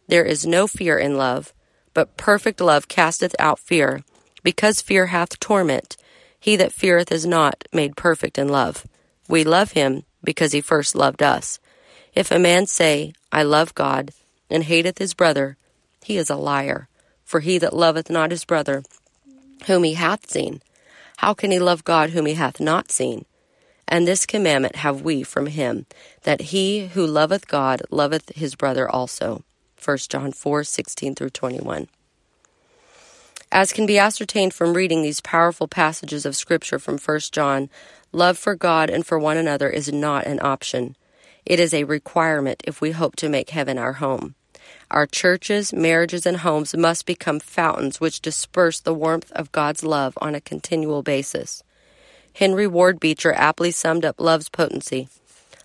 There 0.06 0.24
is 0.24 0.46
no 0.46 0.66
fear 0.66 0.98
in 0.98 1.16
love, 1.16 1.52
but 1.92 2.16
perfect 2.16 2.60
love 2.60 2.88
casteth 2.88 3.34
out 3.38 3.58
fear, 3.58 4.04
because 4.42 4.80
fear 4.80 5.06
hath 5.06 5.38
torment. 5.40 5.96
He 6.40 6.56
that 6.56 6.72
feareth 6.72 7.12
is 7.12 7.26
not 7.26 7.64
made 7.72 7.96
perfect 7.96 8.38
in 8.38 8.48
love. 8.48 8.86
We 9.28 9.44
love 9.44 9.72
him 9.72 10.04
because 10.24 10.52
he 10.52 10.60
first 10.60 10.94
loved 10.94 11.22
us. 11.22 11.58
If 12.14 12.30
a 12.30 12.38
man 12.38 12.66
say, 12.66 13.12
I 13.30 13.42
love 13.42 13.74
God, 13.74 14.12
and 14.48 14.64
hateth 14.64 14.98
his 14.98 15.14
brother, 15.14 15.56
he 16.02 16.16
is 16.16 16.30
a 16.30 16.36
liar. 16.36 16.88
For 17.24 17.40
he 17.40 17.58
that 17.58 17.76
loveth 17.76 18.08
not 18.08 18.30
his 18.30 18.46
brother, 18.46 18.82
whom 19.66 19.84
he 19.84 19.94
hath 19.94 20.30
seen, 20.30 20.62
how 21.18 21.34
can 21.34 21.50
he 21.50 21.58
love 21.58 21.84
God 21.84 22.10
whom 22.10 22.26
he 22.26 22.34
hath 22.34 22.60
not 22.60 22.92
seen? 22.92 23.24
And 23.88 24.06
this 24.06 24.26
commandment 24.26 24.76
have 24.76 25.00
we 25.00 25.22
from 25.22 25.46
him, 25.46 25.86
that 26.22 26.52
he 26.52 26.88
who 26.88 27.06
loveth 27.06 27.48
God 27.48 27.80
loveth 27.90 28.36
his 28.36 28.54
brother 28.54 28.88
also. 28.88 29.42
1 29.82 29.98
John 30.08 30.32
4 30.32 30.62
16 30.62 31.14
through 31.14 31.30
21. 31.30 31.88
As 33.50 33.72
can 33.72 33.86
be 33.86 33.98
ascertained 33.98 34.52
from 34.52 34.74
reading 34.74 35.00
these 35.00 35.22
powerful 35.22 35.66
passages 35.66 36.26
of 36.26 36.36
Scripture 36.36 36.78
from 36.78 36.98
1 36.98 37.20
John, 37.32 37.70
love 38.12 38.36
for 38.36 38.54
God 38.54 38.90
and 38.90 39.06
for 39.06 39.18
one 39.18 39.38
another 39.38 39.70
is 39.70 39.90
not 39.90 40.26
an 40.26 40.38
option. 40.42 40.94
It 41.46 41.58
is 41.58 41.72
a 41.72 41.84
requirement 41.84 42.62
if 42.66 42.82
we 42.82 42.90
hope 42.90 43.16
to 43.16 43.28
make 43.30 43.50
heaven 43.50 43.78
our 43.78 43.94
home. 43.94 44.34
Our 44.90 45.06
churches, 45.06 45.72
marriages, 45.72 46.26
and 46.26 46.38
homes 46.38 46.76
must 46.76 47.06
become 47.06 47.40
fountains 47.40 48.00
which 48.00 48.20
disperse 48.20 48.80
the 48.80 48.92
warmth 48.92 49.32
of 49.32 49.52
God's 49.52 49.82
love 49.82 50.12
on 50.20 50.34
a 50.34 50.42
continual 50.42 51.02
basis. 51.02 51.62
Henry 52.38 52.68
Ward 52.68 53.00
Beecher 53.00 53.32
aptly 53.32 53.72
summed 53.72 54.04
up 54.04 54.20
love's 54.20 54.48
potency. 54.48 55.08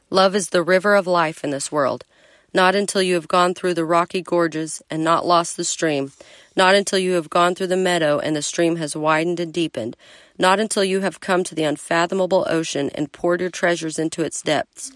Love 0.09 0.35
is 0.35 0.49
the 0.49 0.63
river 0.63 0.95
of 0.95 1.05
life 1.05 1.43
in 1.43 1.51
this 1.51 1.71
world. 1.71 2.03
Not 2.51 2.73
until 2.73 3.03
you 3.03 3.13
have 3.13 3.27
gone 3.27 3.53
through 3.53 3.75
the 3.75 3.85
rocky 3.85 4.23
gorges 4.23 4.81
and 4.89 5.03
not 5.03 5.23
lost 5.23 5.55
the 5.55 5.65
stream. 5.65 6.13
Not 6.55 6.73
until 6.73 6.97
you 6.97 7.11
have 7.11 7.29
gone 7.29 7.53
through 7.53 7.67
the 7.67 7.77
meadow 7.77 8.17
and 8.17 8.35
the 8.35 8.41
stream 8.41 8.77
has 8.77 8.95
widened 8.95 9.39
and 9.39 9.53
deepened. 9.53 9.95
Not 10.39 10.59
until 10.59 10.83
you 10.83 11.01
have 11.01 11.19
come 11.19 11.43
to 11.43 11.53
the 11.53 11.63
unfathomable 11.63 12.43
ocean 12.49 12.89
and 12.95 13.11
poured 13.11 13.41
your 13.41 13.51
treasures 13.51 13.99
into 13.99 14.23
its 14.23 14.41
depths. 14.41 14.91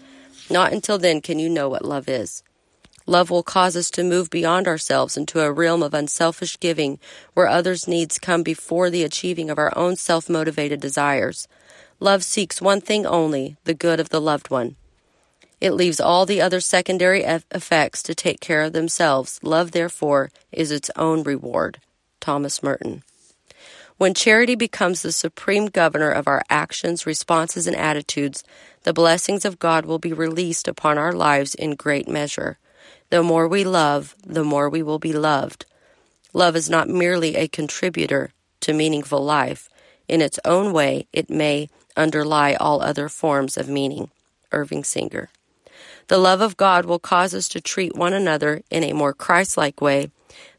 Not 0.50 0.72
until 0.72 0.98
then 0.98 1.20
can 1.20 1.38
you 1.38 1.48
know 1.48 1.68
what 1.68 1.84
love 1.84 2.08
is. 2.08 2.42
Love 3.06 3.30
will 3.30 3.44
cause 3.44 3.76
us 3.76 3.88
to 3.92 4.02
move 4.02 4.30
beyond 4.30 4.66
ourselves 4.66 5.16
into 5.16 5.40
a 5.40 5.52
realm 5.52 5.84
of 5.84 5.94
unselfish 5.94 6.58
giving 6.58 6.98
where 7.34 7.46
others' 7.46 7.86
needs 7.86 8.18
come 8.18 8.42
before 8.42 8.90
the 8.90 9.04
achieving 9.04 9.48
of 9.48 9.58
our 9.58 9.72
own 9.78 9.94
self 9.94 10.28
motivated 10.28 10.80
desires. 10.80 11.46
Love 12.00 12.22
seeks 12.22 12.62
one 12.62 12.80
thing 12.80 13.04
only 13.04 13.56
the 13.64 13.74
good 13.74 13.98
of 13.98 14.10
the 14.10 14.20
loved 14.20 14.50
one. 14.50 14.76
It 15.60 15.72
leaves 15.72 15.98
all 15.98 16.24
the 16.26 16.40
other 16.40 16.60
secondary 16.60 17.22
effects 17.24 18.02
to 18.04 18.14
take 18.14 18.40
care 18.40 18.62
of 18.62 18.72
themselves. 18.72 19.40
Love, 19.42 19.72
therefore, 19.72 20.30
is 20.52 20.70
its 20.70 20.90
own 20.94 21.24
reward. 21.24 21.80
Thomas 22.20 22.62
Merton. 22.62 23.02
When 23.96 24.14
charity 24.14 24.54
becomes 24.54 25.02
the 25.02 25.10
supreme 25.10 25.66
governor 25.66 26.10
of 26.10 26.28
our 26.28 26.42
actions, 26.48 27.04
responses, 27.04 27.66
and 27.66 27.74
attitudes, 27.74 28.44
the 28.84 28.92
blessings 28.92 29.44
of 29.44 29.58
God 29.58 29.84
will 29.84 29.98
be 29.98 30.12
released 30.12 30.68
upon 30.68 30.98
our 30.98 31.12
lives 31.12 31.56
in 31.56 31.74
great 31.74 32.06
measure. 32.08 32.58
The 33.10 33.24
more 33.24 33.48
we 33.48 33.64
love, 33.64 34.14
the 34.24 34.44
more 34.44 34.68
we 34.68 34.84
will 34.84 35.00
be 35.00 35.12
loved. 35.12 35.66
Love 36.32 36.54
is 36.54 36.70
not 36.70 36.88
merely 36.88 37.34
a 37.34 37.48
contributor 37.48 38.30
to 38.60 38.72
meaningful 38.72 39.24
life. 39.24 39.68
In 40.06 40.20
its 40.22 40.38
own 40.44 40.72
way, 40.72 41.08
it 41.12 41.28
may 41.28 41.68
underlie 41.98 42.54
all 42.54 42.80
other 42.80 43.08
forms 43.08 43.56
of 43.56 43.68
meaning. 43.68 44.10
Irving 44.52 44.84
Singer. 44.84 45.28
The 46.06 46.18
love 46.18 46.40
of 46.40 46.56
God 46.56 46.86
will 46.86 46.98
cause 46.98 47.34
us 47.34 47.48
to 47.50 47.60
treat 47.60 47.94
one 47.94 48.14
another 48.14 48.62
in 48.70 48.82
a 48.82 48.94
more 48.94 49.12
Christ 49.12 49.58
like 49.58 49.82
way, 49.82 50.10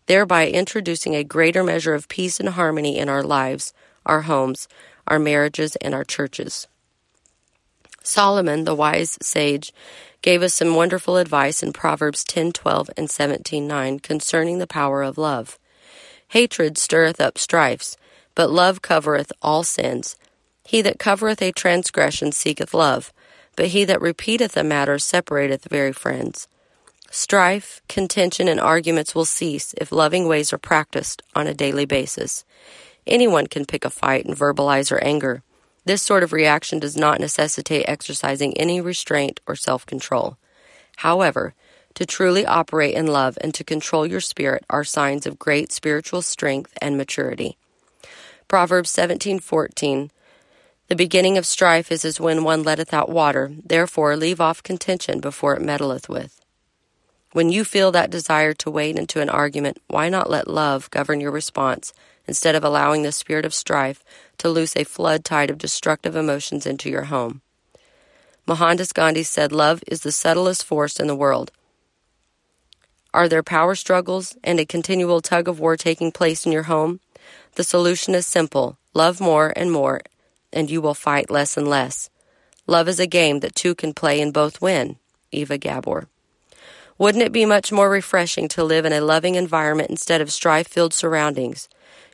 thereby 0.06 0.48
introducing 0.48 1.16
a 1.16 1.24
greater 1.24 1.64
measure 1.64 1.96
of 1.96 2.08
peace 2.08 2.40
and 2.40 2.50
harmony 2.50 2.98
in 2.98 3.10
our 3.10 3.24
lives, 3.24 3.74
our 4.06 4.22
homes, 4.22 4.68
our 5.08 5.18
marriages, 5.18 5.76
and 5.78 5.96
our 5.96 6.04
churches. 6.04 6.68
Solomon, 8.04 8.64
the 8.64 8.76
wise 8.76 9.18
sage, 9.22 9.74
gave 10.22 10.44
us 10.44 10.54
some 10.54 10.76
wonderful 10.76 11.18
advice 11.18 11.64
in 11.64 11.74
Proverbs 11.74 12.24
10:12 12.24 12.90
and 12.96 13.10
17:9 13.10 14.00
concerning 14.00 14.60
the 14.60 14.68
power 14.68 15.02
of 15.02 15.18
love. 15.18 15.58
Hatred 16.30 16.78
stirreth 16.78 17.20
up 17.20 17.38
strifes, 17.38 17.98
but 18.36 18.52
love 18.52 18.82
covereth 18.82 19.32
all 19.42 19.64
sins. 19.64 20.16
He 20.70 20.84
that 20.84 21.00
covereth 21.00 21.42
a 21.42 21.52
transgression 21.52 22.32
seeketh 22.32 22.76
love, 22.76 23.12
but 23.56 23.70
he 23.70 23.86
that 23.86 24.00
repeateth 24.02 24.56
a 24.56 24.64
matter 24.64 25.00
separateth 25.00 25.68
very 25.68 25.92
friends. 25.92 26.48
Strife, 27.10 27.82
contention, 27.90 28.48
and 28.48 28.60
arguments 28.60 29.16
will 29.16 29.26
cease 29.26 29.74
if 29.82 29.92
loving 29.92 30.28
ways 30.28 30.54
are 30.54 30.60
practiced 30.60 31.24
on 31.34 31.48
a 31.48 31.56
daily 31.56 31.86
basis. 31.86 32.46
Anyone 33.08 33.48
can 33.48 33.66
pick 33.66 33.84
a 33.84 33.90
fight 33.90 34.26
and 34.26 34.38
verbalize 34.38 34.92
her 34.92 35.04
anger. 35.04 35.42
This 35.86 36.04
sort 36.04 36.22
of 36.22 36.34
reaction 36.34 36.78
does 36.78 36.96
not 36.96 37.20
necessitate 37.20 37.86
exercising 37.90 38.56
any 38.56 38.80
restraint 38.80 39.40
or 39.48 39.56
self 39.56 39.88
control. 39.88 40.38
However, 40.98 41.56
to 41.96 42.06
truly 42.06 42.46
operate 42.46 42.94
in 42.94 43.08
love 43.08 43.40
and 43.42 43.56
to 43.56 43.64
control 43.64 44.06
your 44.06 44.22
spirit 44.22 44.66
are 44.70 44.84
signs 44.84 45.26
of 45.26 45.40
great 45.40 45.72
spiritual 45.72 46.22
strength 46.22 46.78
and 46.80 46.96
maturity. 46.96 47.58
Proverbs 48.48 48.92
17:14 48.92 50.12
The 50.90 50.96
beginning 50.96 51.38
of 51.38 51.46
strife 51.46 51.92
is 51.92 52.04
as 52.04 52.20
when 52.20 52.44
one 52.44 52.64
letteth 52.64 52.96
out 52.96 53.10
water, 53.10 53.52
therefore 53.64 54.18
leave 54.18 54.42
off 54.42 54.64
contention 54.64 55.20
before 55.20 55.56
it 55.56 55.62
meddleth 55.62 56.10
with. 56.10 56.42
When 57.32 57.52
you 57.52 57.64
feel 57.64 57.92
that 57.92 58.10
desire 58.10 58.54
to 58.56 58.72
wade 58.72 58.98
into 58.98 59.22
an 59.22 59.30
argument, 59.30 59.80
why 59.88 60.10
not 60.10 60.32
let 60.32 60.48
love 60.48 60.90
govern 60.90 61.22
your 61.22 61.30
response 61.30 61.94
instead 62.28 62.56
of 62.56 62.64
allowing 62.64 63.04
the 63.04 63.12
spirit 63.12 63.46
of 63.46 63.54
strife 63.54 64.04
to 64.40 64.50
loose 64.50 64.76
a 64.76 64.84
flood 64.84 65.24
tide 65.24 65.52
of 65.52 65.60
destructive 65.60 66.16
emotions 66.16 66.66
into 66.66 66.90
your 66.90 67.04
home. 67.04 67.42
Mohandas 68.48 68.92
Gandhi 68.92 69.22
said, 69.22 69.52
Love 69.52 69.84
is 69.86 70.02
the 70.02 70.12
subtlest 70.12 70.66
force 70.66 71.00
in 71.00 71.06
the 71.06 71.16
world. 71.16 71.52
Are 73.14 73.30
there 73.30 73.44
power 73.44 73.76
struggles 73.76 74.36
and 74.44 74.60
a 74.60 74.66
continual 74.66 75.22
tug 75.22 75.48
of 75.48 75.60
war 75.60 75.78
taking 75.78 76.12
place 76.12 76.48
in 76.48 76.52
your 76.52 76.64
home? 76.64 77.00
The 77.56 77.64
solution 77.64 78.16
is 78.16 78.26
simple 78.26 78.78
love 78.96 79.22
more 79.22 79.54
and 79.56 79.72
more, 79.72 80.02
and 80.52 80.70
you 80.70 80.82
will 80.82 80.94
fight 80.94 81.30
less 81.30 81.58
and 81.58 81.68
less. 81.68 82.10
Love 82.68 82.88
is 82.88 83.00
a 83.00 83.08
game 83.08 83.40
that 83.40 83.56
two 83.56 83.74
can 83.74 83.94
play 83.94 84.22
and 84.22 84.34
both 84.34 84.62
win. 84.62 84.98
Eva 85.32 85.58
Gabor. 85.58 86.08
Wouldn't 86.98 87.24
it 87.24 87.32
be 87.32 87.46
much 87.46 87.72
more 87.72 87.90
refreshing 87.90 88.48
to 88.50 88.64
live 88.64 88.86
in 88.86 88.94
a 88.94 89.02
loving 89.02 89.36
environment 89.36 89.90
instead 89.90 90.22
of 90.22 90.32
strife 90.32 90.68
filled 90.68 90.94
surroundings? 90.94 91.70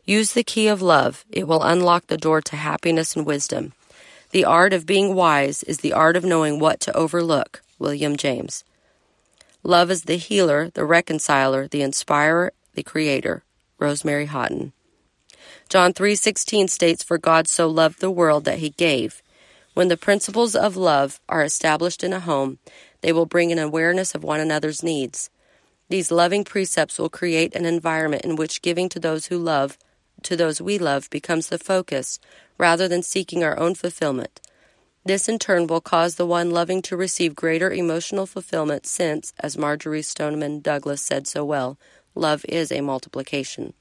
Use 0.05 0.33
the 0.33 0.43
key 0.43 0.67
of 0.67 0.81
love. 0.81 1.25
It 1.29 1.47
will 1.47 1.63
unlock 1.63 2.07
the 2.07 2.17
door 2.17 2.41
to 2.41 2.55
happiness 2.55 3.15
and 3.15 3.25
wisdom. 3.25 3.73
The 4.29 4.45
art 4.45 4.73
of 4.73 4.85
being 4.85 5.15
wise 5.15 5.63
is 5.63 5.79
the 5.79 5.93
art 5.93 6.15
of 6.15 6.23
knowing 6.23 6.59
what 6.59 6.79
to 6.81 6.95
overlook. 6.95 7.63
William 7.79 8.15
James. 8.15 8.63
Love 9.63 9.89
is 9.89 10.03
the 10.03 10.17
healer, 10.17 10.69
the 10.69 10.85
reconciler, 10.85 11.67
the 11.67 11.81
inspirer, 11.81 12.53
the 12.75 12.83
creator. 12.83 13.43
Rosemary 13.79 14.27
Haughton. 14.27 14.71
John 15.67 15.93
3:16 15.93 16.67
states 16.67 17.03
for 17.03 17.17
God 17.17 17.47
so 17.47 17.67
loved 17.67 17.99
the 17.99 18.11
world 18.11 18.45
that 18.45 18.59
he 18.59 18.69
gave. 18.69 19.23
When 19.73 19.87
the 19.87 19.97
principles 19.97 20.55
of 20.55 20.77
love 20.77 21.19
are 21.27 21.43
established 21.43 22.03
in 22.03 22.13
a 22.13 22.19
home, 22.19 22.59
they 23.01 23.11
will 23.11 23.25
bring 23.25 23.51
an 23.51 23.59
awareness 23.59 24.15
of 24.15 24.23
one 24.23 24.39
another's 24.39 24.83
needs. 24.83 25.29
These 25.89 26.11
loving 26.11 26.43
precepts 26.43 26.97
will 26.97 27.09
create 27.09 27.55
an 27.55 27.65
environment 27.65 28.23
in 28.23 28.35
which 28.35 28.61
giving 28.61 28.89
to 28.89 28.99
those 28.99 29.27
who 29.27 29.37
love 29.37 29.77
to 30.23 30.35
those 30.35 30.61
we 30.61 30.77
love 30.77 31.09
becomes 31.09 31.47
the 31.47 31.59
focus 31.59 32.19
rather 32.57 32.87
than 32.87 33.03
seeking 33.03 33.43
our 33.43 33.57
own 33.59 33.75
fulfillment. 33.75 34.41
This 35.03 35.29
in 35.29 35.37
turn 35.37 35.67
will 35.67 35.81
cause 35.81 36.15
the 36.15 36.25
one 36.25 36.49
loving 36.49 36.81
to 36.83 36.97
receive 36.97 37.35
greater 37.35 37.71
emotional 37.71 38.25
fulfillment 38.25 38.87
since, 38.87 39.33
as 39.39 39.57
Marjory 39.57 40.01
Stoneman 40.01 40.61
Douglas 40.61 41.01
said 41.01 41.27
so 41.27 41.45
well, 41.45 41.77
love 42.15 42.43
is 42.49 42.71
a 42.71 42.81
multiplication. 42.81 43.73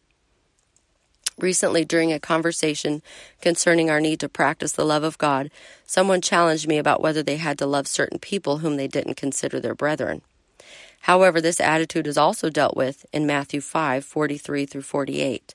Recently, 1.38 1.84
during 1.84 2.12
a 2.12 2.20
conversation 2.20 3.02
concerning 3.40 3.90
our 3.90 4.00
need 4.00 4.20
to 4.20 4.28
practice 4.28 4.72
the 4.72 4.84
love 4.84 5.02
of 5.02 5.18
God, 5.18 5.50
someone 5.84 6.20
challenged 6.20 6.68
me 6.68 6.78
about 6.78 7.00
whether 7.00 7.22
they 7.22 7.36
had 7.36 7.58
to 7.58 7.66
love 7.66 7.88
certain 7.88 8.18
people 8.18 8.58
whom 8.58 8.76
they 8.76 8.86
didn't 8.86 9.16
consider 9.16 9.58
their 9.58 9.74
brethren. 9.74 10.22
However, 11.02 11.40
this 11.40 11.60
attitude 11.60 12.06
is 12.06 12.16
also 12.16 12.48
dealt 12.50 12.76
with 12.76 13.04
in 13.12 13.26
Matthew 13.26 13.60
5 13.60 14.04
43 14.04 14.64
through 14.64 14.82
48. 14.82 15.54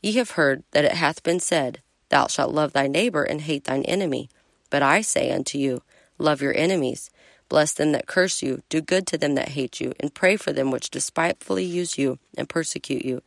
Ye 0.00 0.12
have 0.12 0.30
heard 0.30 0.62
that 0.70 0.84
it 0.84 0.92
hath 0.92 1.22
been 1.22 1.40
said, 1.40 1.82
Thou 2.08 2.28
shalt 2.28 2.54
love 2.54 2.72
thy 2.72 2.86
neighbor 2.86 3.24
and 3.24 3.42
hate 3.42 3.64
thine 3.64 3.82
enemy. 3.82 4.30
But 4.70 4.82
I 4.82 5.00
say 5.00 5.32
unto 5.32 5.58
you, 5.58 5.82
Love 6.18 6.40
your 6.40 6.56
enemies, 6.56 7.10
bless 7.48 7.72
them 7.72 7.92
that 7.92 8.06
curse 8.06 8.42
you, 8.42 8.62
do 8.68 8.80
good 8.80 9.06
to 9.08 9.18
them 9.18 9.34
that 9.34 9.50
hate 9.50 9.80
you, 9.80 9.92
and 10.00 10.14
pray 10.14 10.36
for 10.36 10.52
them 10.52 10.70
which 10.70 10.90
despitefully 10.90 11.64
use 11.64 11.98
you 11.98 12.18
and 12.38 12.48
persecute 12.48 13.04
you, 13.04 13.22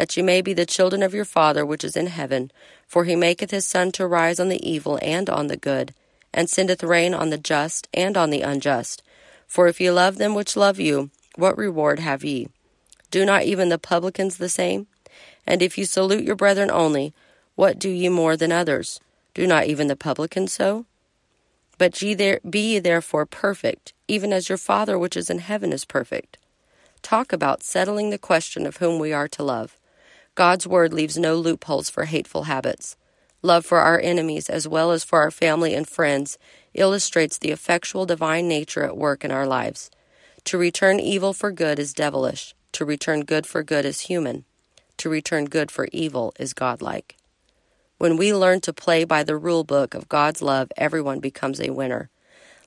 that 0.00 0.16
ye 0.16 0.22
may 0.22 0.40
be 0.40 0.54
the 0.54 0.64
children 0.64 1.02
of 1.02 1.12
your 1.12 1.26
Father 1.26 1.66
which 1.66 1.84
is 1.84 1.94
in 1.94 2.06
heaven. 2.06 2.50
For 2.86 3.04
he 3.04 3.14
maketh 3.14 3.50
his 3.50 3.66
sun 3.66 3.92
to 3.92 4.06
rise 4.06 4.40
on 4.40 4.48
the 4.48 4.66
evil 4.66 4.98
and 5.02 5.28
on 5.28 5.48
the 5.48 5.58
good, 5.58 5.92
and 6.32 6.48
sendeth 6.48 6.82
rain 6.82 7.12
on 7.12 7.28
the 7.28 7.36
just 7.36 7.86
and 7.92 8.16
on 8.16 8.30
the 8.30 8.40
unjust. 8.40 9.02
For 9.46 9.68
if 9.68 9.78
ye 9.78 9.90
love 9.90 10.16
them 10.16 10.34
which 10.34 10.56
love 10.56 10.80
you, 10.80 11.10
what 11.36 11.58
reward 11.58 11.98
have 11.98 12.24
ye? 12.24 12.48
Do 13.10 13.26
not 13.26 13.42
even 13.42 13.68
the 13.68 13.76
publicans 13.76 14.38
the 14.38 14.48
same? 14.48 14.86
And 15.46 15.60
if 15.60 15.76
you 15.76 15.84
salute 15.84 16.24
your 16.24 16.34
brethren 16.34 16.70
only, 16.70 17.12
what 17.54 17.78
do 17.78 17.90
ye 17.90 18.08
more 18.08 18.38
than 18.38 18.52
others? 18.52 19.00
Do 19.34 19.46
not 19.46 19.66
even 19.66 19.88
the 19.88 19.96
publicans 19.96 20.50
so? 20.50 20.86
But 21.76 22.00
ye 22.00 22.14
there, 22.14 22.40
be 22.48 22.72
ye 22.72 22.78
therefore 22.78 23.26
perfect, 23.26 23.92
even 24.08 24.32
as 24.32 24.48
your 24.48 24.56
Father 24.56 24.98
which 24.98 25.14
is 25.14 25.28
in 25.28 25.40
heaven 25.40 25.74
is 25.74 25.84
perfect. 25.84 26.38
Talk 27.02 27.34
about 27.34 27.62
settling 27.62 28.08
the 28.08 28.16
question 28.16 28.64
of 28.64 28.78
whom 28.78 28.98
we 28.98 29.12
are 29.12 29.28
to 29.28 29.42
love. 29.42 29.76
God's 30.34 30.66
word 30.66 30.92
leaves 30.92 31.18
no 31.18 31.36
loopholes 31.36 31.90
for 31.90 32.04
hateful 32.04 32.44
habits. 32.44 32.96
Love 33.42 33.64
for 33.64 33.78
our 33.78 33.98
enemies 34.00 34.48
as 34.48 34.68
well 34.68 34.90
as 34.90 35.04
for 35.04 35.20
our 35.20 35.30
family 35.30 35.74
and 35.74 35.88
friends 35.88 36.38
illustrates 36.74 37.38
the 37.38 37.50
effectual 37.50 38.06
divine 38.06 38.48
nature 38.48 38.84
at 38.84 38.96
work 38.96 39.24
in 39.24 39.30
our 39.30 39.46
lives. 39.46 39.90
To 40.44 40.58
return 40.58 41.00
evil 41.00 41.32
for 41.32 41.50
good 41.50 41.78
is 41.78 41.92
devilish, 41.92 42.54
to 42.72 42.84
return 42.84 43.24
good 43.24 43.46
for 43.46 43.62
good 43.62 43.84
is 43.84 44.02
human 44.02 44.44
to 45.00 45.08
return 45.08 45.46
good 45.46 45.70
for 45.70 45.88
evil 45.92 46.34
is 46.38 46.52
godlike. 46.52 47.16
When 47.96 48.18
we 48.18 48.34
learn 48.34 48.60
to 48.60 48.72
play 48.72 49.04
by 49.04 49.22
the 49.24 49.36
rule 49.36 49.64
book 49.64 49.94
of 49.94 50.10
God's 50.10 50.42
love, 50.42 50.70
everyone 50.76 51.20
becomes 51.20 51.58
a 51.58 51.70
winner. 51.70 52.10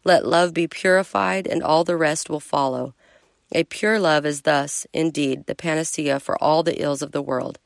Let 0.04 0.26
love 0.26 0.52
be 0.52 0.67
purified, 0.67 1.45
and 1.45 1.62
all 1.62 1.84
the 1.84 1.95
rest 1.95 2.32
will 2.32 2.39
follow. 2.39 2.95
A 3.56 3.63
pure 3.63 4.00
love 4.00 4.26
is 4.26 4.42
thus, 4.42 4.88
indeed, 4.94 5.46
the 5.46 5.54
panacea 5.54 6.20
for 6.20 6.36
all 6.44 6.63
the 6.63 6.82
ills 6.82 7.04
of 7.04 7.12
the 7.12 7.22
world. 7.22 7.60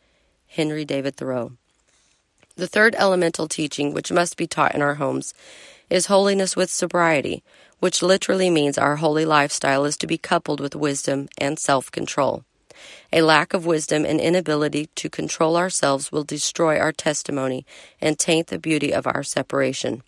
Henry 0.48 0.84
David 0.84 1.16
Thoreau. 1.16 1.54
The 2.58 2.68
third 2.68 2.94
elemental 2.98 3.48
teaching 3.48 3.94
which 3.94 4.12
must 4.12 4.36
be 4.36 4.48
taught 4.48 4.76
in 4.76 4.82
our 4.82 4.96
homes 4.96 5.34
is 5.90 6.08
holiness 6.08 6.58
with 6.58 6.70
sobriety, 6.70 7.42
which 7.80 8.04
literally 8.04 8.50
means 8.50 8.78
our 8.78 8.98
holy 8.98 9.24
lifestyle 9.24 9.86
is 9.86 9.96
to 9.98 10.08
be 10.08 10.18
coupled 10.18 10.60
with 10.60 10.76
wisdom 10.76 11.30
and 11.38 11.58
self 11.58 11.90
control. 11.90 12.44
A 13.14 13.22
lack 13.22 13.54
of 13.54 13.66
wisdom 13.66 14.06
and 14.06 14.20
inability 14.20 14.90
to 14.96 15.10
control 15.10 15.56
ourselves 15.56 16.12
will 16.12 16.26
destroy 16.26 16.78
our 16.78 16.92
testimony 16.92 17.66
and 18.02 18.20
taint 18.20 18.48
the 18.48 18.60
beauty 18.60 18.94
of 18.94 19.08
our 19.08 19.24
separation. 19.24 20.04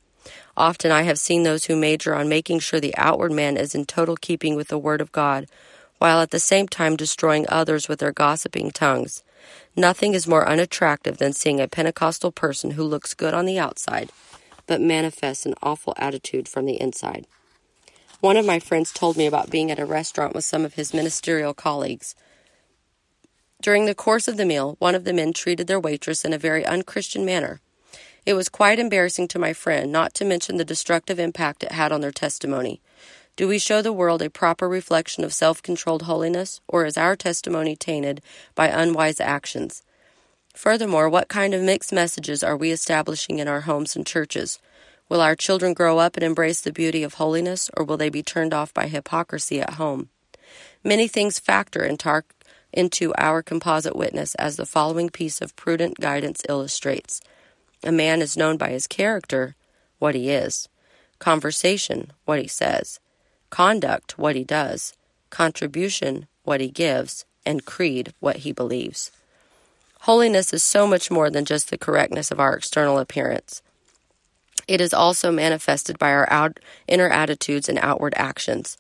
Often 0.57 0.91
I 0.91 1.03
have 1.03 1.17
seen 1.19 1.43
those 1.43 1.65
who 1.65 1.77
major 1.77 2.13
on 2.13 2.27
making 2.27 2.59
sure 2.59 2.81
the 2.81 2.97
outward 2.97 3.31
man 3.31 3.55
is 3.55 3.73
in 3.73 3.85
total 3.85 4.17
keeping 4.17 4.57
with 4.57 4.67
the 4.67 4.77
Word 4.77 4.99
of 4.99 5.13
God 5.13 5.47
while 5.99 6.19
at 6.19 6.31
the 6.31 6.39
same 6.39 6.67
time 6.67 6.95
destroying 6.95 7.45
others 7.47 7.87
with 7.87 7.99
their 7.99 8.11
gossiping 8.11 8.71
tongues. 8.71 9.23
Nothing 9.75 10.13
is 10.13 10.27
more 10.27 10.47
unattractive 10.47 11.17
than 11.17 11.33
seeing 11.33 11.61
a 11.61 11.67
Pentecostal 11.67 12.31
person 12.31 12.71
who 12.71 12.83
looks 12.83 13.13
good 13.13 13.33
on 13.33 13.45
the 13.45 13.59
outside, 13.59 14.09
but 14.65 14.81
manifests 14.81 15.45
an 15.45 15.53
awful 15.61 15.93
attitude 15.97 16.47
from 16.47 16.65
the 16.65 16.81
inside. 16.81 17.27
One 18.21 18.35
of 18.35 18.45
my 18.45 18.59
friends 18.59 18.91
told 18.91 19.15
me 19.15 19.27
about 19.27 19.49
being 19.49 19.71
at 19.71 19.79
a 19.79 19.85
restaurant 19.85 20.35
with 20.35 20.43
some 20.43 20.65
of 20.65 20.73
his 20.73 20.93
ministerial 20.93 21.53
colleagues. 21.53 22.15
During 23.61 23.85
the 23.85 23.95
course 23.95 24.27
of 24.27 24.37
the 24.37 24.45
meal, 24.45 24.75
one 24.79 24.95
of 24.95 25.03
the 25.03 25.13
men 25.13 25.33
treated 25.33 25.67
their 25.67 25.79
waitress 25.79 26.25
in 26.25 26.33
a 26.33 26.37
very 26.37 26.65
unchristian 26.65 27.25
manner. 27.25 27.61
It 28.25 28.33
was 28.33 28.49
quite 28.49 28.79
embarrassing 28.79 29.27
to 29.29 29.39
my 29.39 29.53
friend, 29.53 29.91
not 29.91 30.13
to 30.15 30.25
mention 30.25 30.57
the 30.57 30.65
destructive 30.65 31.19
impact 31.19 31.63
it 31.63 31.71
had 31.71 31.91
on 31.91 32.01
their 32.01 32.11
testimony. 32.11 32.81
Do 33.39 33.47
we 33.47 33.57
show 33.57 33.81
the 33.81 33.93
world 33.93 34.21
a 34.21 34.29
proper 34.29 34.67
reflection 34.67 35.23
of 35.23 35.31
self 35.31 35.63
controlled 35.63 36.01
holiness, 36.01 36.59
or 36.67 36.85
is 36.85 36.97
our 36.97 37.15
testimony 37.15 37.73
tainted 37.73 38.21
by 38.53 38.67
unwise 38.67 39.21
actions? 39.21 39.81
Furthermore, 40.53 41.07
what 41.07 41.29
kind 41.29 41.53
of 41.53 41.61
mixed 41.61 41.93
messages 41.93 42.43
are 42.43 42.57
we 42.57 42.69
establishing 42.71 43.39
in 43.39 43.47
our 43.47 43.61
homes 43.61 43.95
and 43.95 44.05
churches? 44.05 44.59
Will 45.07 45.21
our 45.21 45.37
children 45.37 45.73
grow 45.73 45.99
up 45.99 46.17
and 46.17 46.23
embrace 46.25 46.59
the 46.59 46.73
beauty 46.73 47.01
of 47.01 47.13
holiness, 47.13 47.69
or 47.77 47.85
will 47.85 47.95
they 47.95 48.09
be 48.09 48.21
turned 48.21 48.53
off 48.53 48.73
by 48.73 48.87
hypocrisy 48.87 49.61
at 49.61 49.75
home? 49.75 50.09
Many 50.83 51.07
things 51.07 51.39
factor 51.39 51.85
into 51.85 53.13
our 53.17 53.41
composite 53.41 53.95
witness, 53.95 54.35
as 54.35 54.57
the 54.57 54.65
following 54.65 55.09
piece 55.09 55.39
of 55.39 55.55
prudent 55.55 56.01
guidance 56.01 56.41
illustrates. 56.49 57.21
A 57.85 57.91
man 57.93 58.21
is 58.21 58.35
known 58.35 58.57
by 58.57 58.71
his 58.71 58.85
character, 58.85 59.55
what 59.97 60.13
he 60.13 60.29
is, 60.29 60.67
conversation, 61.19 62.11
what 62.25 62.41
he 62.41 62.47
says, 62.49 62.99
conduct, 63.49 64.17
what 64.17 64.35
he 64.35 64.43
does, 64.43 64.93
contribution, 65.29 66.27
what 66.43 66.61
he 66.61 66.69
gives, 66.69 67.25
and 67.45 67.65
creed, 67.65 68.13
what 68.19 68.37
he 68.37 68.51
believes. 68.51 69.11
Holiness 70.01 70.53
is 70.53 70.63
so 70.63 70.87
much 70.87 71.11
more 71.11 71.29
than 71.29 71.45
just 71.45 71.69
the 71.69 71.77
correctness 71.77 72.31
of 72.31 72.39
our 72.39 72.55
external 72.55 72.99
appearance. 72.99 73.61
It 74.67 74.81
is 74.81 74.93
also 74.93 75.31
manifested 75.31 75.97
by 75.97 76.11
our 76.11 76.31
out, 76.31 76.59
inner 76.87 77.09
attitudes 77.09 77.67
and 77.67 77.79
outward 77.79 78.13
actions. 78.15 78.77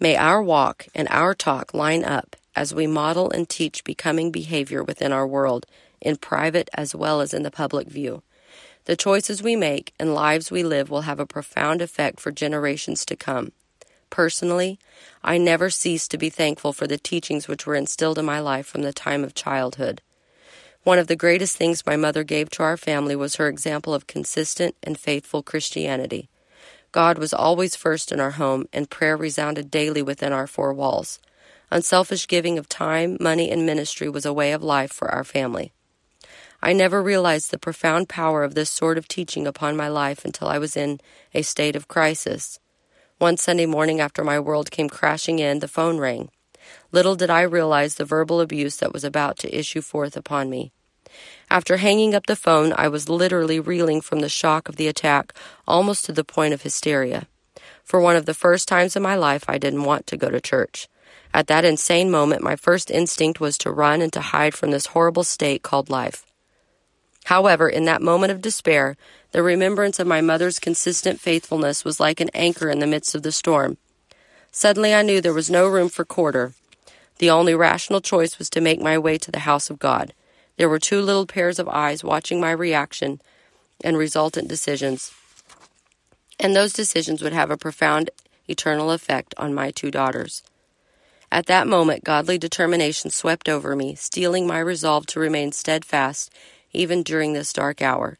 May 0.00 0.16
our 0.16 0.42
walk 0.42 0.86
and 0.94 1.06
our 1.10 1.34
talk 1.34 1.72
line 1.74 2.04
up 2.04 2.36
as 2.56 2.74
we 2.74 2.86
model 2.86 3.30
and 3.30 3.48
teach 3.48 3.84
becoming 3.84 4.32
behavior 4.32 4.82
within 4.82 5.12
our 5.12 5.26
world, 5.26 5.66
in 6.00 6.16
private 6.16 6.70
as 6.74 6.94
well 6.94 7.20
as 7.20 7.34
in 7.34 7.42
the 7.42 7.50
public 7.50 7.88
view. 7.88 8.22
The 8.86 8.96
choices 8.96 9.42
we 9.42 9.56
make 9.56 9.92
and 9.98 10.14
lives 10.14 10.50
we 10.50 10.62
live 10.62 10.90
will 10.90 11.02
have 11.02 11.20
a 11.20 11.26
profound 11.26 11.82
effect 11.82 12.18
for 12.18 12.30
generations 12.30 13.04
to 13.06 13.16
come. 13.16 13.52
Personally, 14.10 14.78
I 15.22 15.38
never 15.38 15.70
cease 15.70 16.08
to 16.08 16.18
be 16.18 16.30
thankful 16.30 16.72
for 16.72 16.86
the 16.86 16.98
teachings 16.98 17.48
which 17.48 17.66
were 17.66 17.74
instilled 17.74 18.18
in 18.18 18.24
my 18.24 18.40
life 18.40 18.66
from 18.66 18.82
the 18.82 18.92
time 18.92 19.24
of 19.24 19.34
childhood. 19.34 20.00
One 20.84 20.98
of 20.98 21.08
the 21.08 21.16
greatest 21.16 21.56
things 21.56 21.84
my 21.84 21.96
mother 21.96 22.22
gave 22.22 22.48
to 22.50 22.62
our 22.62 22.76
family 22.76 23.16
was 23.16 23.36
her 23.36 23.48
example 23.48 23.92
of 23.92 24.06
consistent 24.06 24.76
and 24.82 24.98
faithful 24.98 25.42
Christianity. 25.42 26.28
God 26.92 27.18
was 27.18 27.34
always 27.34 27.74
first 27.74 28.12
in 28.12 28.20
our 28.20 28.32
home, 28.32 28.68
and 28.72 28.88
prayer 28.88 29.16
resounded 29.16 29.70
daily 29.70 30.00
within 30.00 30.32
our 30.32 30.46
four 30.46 30.72
walls. 30.72 31.18
Unselfish 31.70 32.28
giving 32.28 32.58
of 32.58 32.68
time, 32.68 33.16
money, 33.20 33.50
and 33.50 33.66
ministry 33.66 34.08
was 34.08 34.24
a 34.24 34.32
way 34.32 34.52
of 34.52 34.62
life 34.62 34.92
for 34.92 35.10
our 35.10 35.24
family. 35.24 35.72
I 36.62 36.72
never 36.72 37.02
realized 37.02 37.50
the 37.50 37.58
profound 37.58 38.08
power 38.08 38.44
of 38.44 38.54
this 38.54 38.70
sort 38.70 38.96
of 38.96 39.08
teaching 39.08 39.46
upon 39.46 39.76
my 39.76 39.88
life 39.88 40.24
until 40.24 40.48
I 40.48 40.58
was 40.58 40.76
in 40.76 41.00
a 41.34 41.42
state 41.42 41.76
of 41.76 41.88
crisis. 41.88 42.60
One 43.18 43.38
Sunday 43.38 43.64
morning 43.64 43.98
after 43.98 44.22
my 44.22 44.38
world 44.38 44.70
came 44.70 44.90
crashing 44.90 45.38
in, 45.38 45.60
the 45.60 45.68
phone 45.68 45.96
rang. 45.96 46.28
Little 46.92 47.16
did 47.16 47.30
I 47.30 47.40
realize 47.40 47.94
the 47.94 48.04
verbal 48.04 48.42
abuse 48.42 48.76
that 48.76 48.92
was 48.92 49.04
about 49.04 49.38
to 49.38 49.58
issue 49.58 49.80
forth 49.80 50.18
upon 50.18 50.50
me. 50.50 50.70
After 51.48 51.78
hanging 51.78 52.14
up 52.14 52.26
the 52.26 52.36
phone, 52.36 52.74
I 52.76 52.88
was 52.88 53.08
literally 53.08 53.58
reeling 53.58 54.02
from 54.02 54.20
the 54.20 54.28
shock 54.28 54.68
of 54.68 54.76
the 54.76 54.86
attack, 54.86 55.32
almost 55.66 56.04
to 56.04 56.12
the 56.12 56.24
point 56.24 56.52
of 56.52 56.60
hysteria. 56.60 57.26
For 57.82 58.00
one 58.00 58.16
of 58.16 58.26
the 58.26 58.34
first 58.34 58.68
times 58.68 58.96
in 58.96 59.02
my 59.02 59.14
life, 59.14 59.44
I 59.48 59.56
didn't 59.56 59.84
want 59.84 60.06
to 60.08 60.18
go 60.18 60.28
to 60.28 60.38
church. 60.38 60.86
At 61.32 61.46
that 61.46 61.64
insane 61.64 62.10
moment, 62.10 62.42
my 62.42 62.54
first 62.54 62.90
instinct 62.90 63.40
was 63.40 63.56
to 63.58 63.70
run 63.70 64.02
and 64.02 64.12
to 64.12 64.20
hide 64.20 64.54
from 64.54 64.72
this 64.72 64.86
horrible 64.86 65.24
state 65.24 65.62
called 65.62 65.88
life. 65.88 66.26
However, 67.24 67.68
in 67.68 67.86
that 67.86 68.02
moment 68.02 68.30
of 68.30 68.40
despair, 68.42 68.96
the 69.36 69.42
remembrance 69.42 69.98
of 69.98 70.06
my 70.06 70.22
mother's 70.22 70.58
consistent 70.58 71.20
faithfulness 71.20 71.84
was 71.84 72.00
like 72.00 72.20
an 72.20 72.30
anchor 72.32 72.70
in 72.70 72.78
the 72.78 72.86
midst 72.86 73.14
of 73.14 73.22
the 73.22 73.30
storm. 73.30 73.76
Suddenly 74.50 74.94
I 74.94 75.02
knew 75.02 75.20
there 75.20 75.34
was 75.34 75.50
no 75.50 75.68
room 75.68 75.90
for 75.90 76.06
quarter. 76.06 76.54
The 77.18 77.28
only 77.28 77.54
rational 77.54 78.00
choice 78.00 78.38
was 78.38 78.48
to 78.48 78.62
make 78.62 78.80
my 78.80 78.96
way 78.96 79.18
to 79.18 79.30
the 79.30 79.40
house 79.40 79.68
of 79.68 79.78
God. 79.78 80.14
There 80.56 80.70
were 80.70 80.78
two 80.78 81.02
little 81.02 81.26
pairs 81.26 81.58
of 81.58 81.68
eyes 81.68 82.02
watching 82.02 82.40
my 82.40 82.50
reaction 82.50 83.20
and 83.84 83.98
resultant 83.98 84.48
decisions. 84.48 85.12
And 86.40 86.56
those 86.56 86.72
decisions 86.72 87.20
would 87.20 87.34
have 87.34 87.50
a 87.50 87.58
profound 87.58 88.08
eternal 88.48 88.90
effect 88.90 89.34
on 89.36 89.52
my 89.52 89.70
two 89.70 89.90
daughters. 89.90 90.44
At 91.30 91.44
that 91.44 91.68
moment, 91.68 92.04
godly 92.04 92.38
determination 92.38 93.10
swept 93.10 93.50
over 93.50 93.76
me, 93.76 93.96
steeling 93.96 94.46
my 94.46 94.60
resolve 94.60 95.04
to 95.08 95.20
remain 95.20 95.52
steadfast 95.52 96.32
even 96.72 97.02
during 97.02 97.34
this 97.34 97.52
dark 97.52 97.82
hour. 97.82 98.16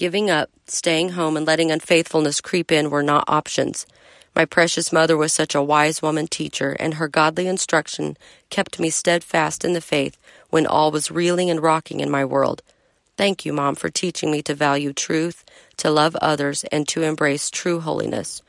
Giving 0.00 0.30
up, 0.30 0.48
staying 0.66 1.10
home, 1.10 1.36
and 1.36 1.46
letting 1.46 1.70
unfaithfulness 1.70 2.40
creep 2.40 2.72
in 2.72 2.88
were 2.88 3.02
not 3.02 3.28
options. 3.28 3.86
My 4.34 4.46
precious 4.46 4.94
mother 4.94 5.14
was 5.14 5.30
such 5.30 5.54
a 5.54 5.62
wise 5.62 6.00
woman 6.00 6.26
teacher, 6.26 6.74
and 6.80 6.94
her 6.94 7.06
godly 7.06 7.46
instruction 7.46 8.16
kept 8.48 8.80
me 8.80 8.88
steadfast 8.88 9.62
in 9.62 9.74
the 9.74 9.82
faith 9.82 10.16
when 10.48 10.66
all 10.66 10.90
was 10.90 11.10
reeling 11.10 11.50
and 11.50 11.62
rocking 11.62 12.00
in 12.00 12.10
my 12.10 12.24
world. 12.24 12.62
Thank 13.18 13.44
you, 13.44 13.52
Mom, 13.52 13.74
for 13.74 13.90
teaching 13.90 14.30
me 14.30 14.40
to 14.44 14.54
value 14.54 14.94
truth, 14.94 15.44
to 15.76 15.90
love 15.90 16.16
others, 16.16 16.64
and 16.72 16.88
to 16.88 17.02
embrace 17.02 17.50
true 17.50 17.80
holiness. 17.80 18.40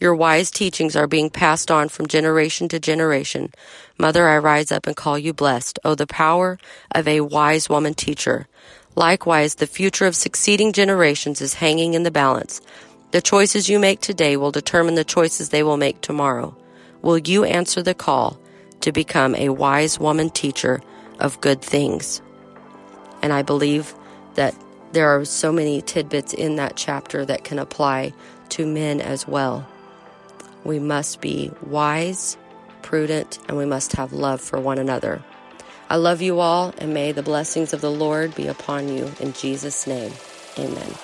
Your 0.00 0.16
wise 0.16 0.50
teachings 0.50 0.96
are 0.96 1.06
being 1.06 1.30
passed 1.30 1.70
on 1.70 1.88
from 1.88 2.08
generation 2.08 2.66
to 2.70 2.80
generation. 2.80 3.52
Mother, 3.96 4.26
I 4.26 4.38
rise 4.38 4.72
up 4.72 4.88
and 4.88 4.96
call 4.96 5.20
you 5.20 5.32
blessed. 5.32 5.78
Oh, 5.84 5.94
the 5.94 6.08
power 6.08 6.58
of 6.90 7.06
a 7.06 7.20
wise 7.20 7.68
woman 7.68 7.94
teacher. 7.94 8.48
Likewise, 8.96 9.56
the 9.56 9.66
future 9.66 10.06
of 10.06 10.16
succeeding 10.16 10.72
generations 10.72 11.42
is 11.42 11.52
hanging 11.52 11.92
in 11.92 12.02
the 12.02 12.10
balance. 12.10 12.62
The 13.10 13.20
choices 13.20 13.68
you 13.68 13.78
make 13.78 14.00
today 14.00 14.38
will 14.38 14.50
determine 14.50 14.94
the 14.94 15.04
choices 15.04 15.50
they 15.50 15.62
will 15.62 15.76
make 15.76 16.00
tomorrow. 16.00 16.56
Will 17.02 17.18
you 17.18 17.44
answer 17.44 17.82
the 17.82 17.94
call 17.94 18.40
to 18.80 18.92
become 18.92 19.34
a 19.34 19.50
wise 19.50 20.00
woman 20.00 20.30
teacher 20.30 20.80
of 21.20 21.40
good 21.42 21.60
things? 21.60 22.22
And 23.22 23.34
I 23.34 23.42
believe 23.42 23.94
that 24.34 24.54
there 24.92 25.08
are 25.08 25.24
so 25.26 25.52
many 25.52 25.82
tidbits 25.82 26.32
in 26.32 26.56
that 26.56 26.76
chapter 26.76 27.24
that 27.26 27.44
can 27.44 27.58
apply 27.58 28.14
to 28.50 28.66
men 28.66 29.02
as 29.02 29.28
well. 29.28 29.68
We 30.64 30.78
must 30.78 31.20
be 31.20 31.50
wise, 31.62 32.38
prudent, 32.80 33.38
and 33.46 33.58
we 33.58 33.66
must 33.66 33.92
have 33.92 34.14
love 34.14 34.40
for 34.40 34.58
one 34.58 34.78
another. 34.78 35.22
I 35.88 35.94
love 35.96 36.20
you 36.20 36.40
all, 36.40 36.74
and 36.78 36.92
may 36.92 37.12
the 37.12 37.22
blessings 37.22 37.72
of 37.72 37.80
the 37.80 37.90
Lord 37.92 38.34
be 38.34 38.48
upon 38.48 38.88
you. 38.88 39.12
In 39.20 39.32
Jesus' 39.32 39.86
name, 39.86 40.12
amen. 40.58 40.94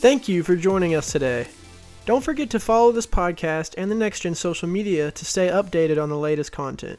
Thank 0.00 0.28
you 0.28 0.42
for 0.42 0.56
joining 0.56 0.94
us 0.94 1.10
today. 1.10 1.48
Don't 2.04 2.22
forget 2.22 2.50
to 2.50 2.60
follow 2.60 2.92
this 2.92 3.06
podcast 3.06 3.74
and 3.78 3.90
the 3.90 3.94
Next 3.94 4.20
Gen 4.20 4.34
social 4.34 4.68
media 4.68 5.10
to 5.10 5.24
stay 5.24 5.48
updated 5.48 6.00
on 6.02 6.10
the 6.10 6.18
latest 6.18 6.52
content. 6.52 6.98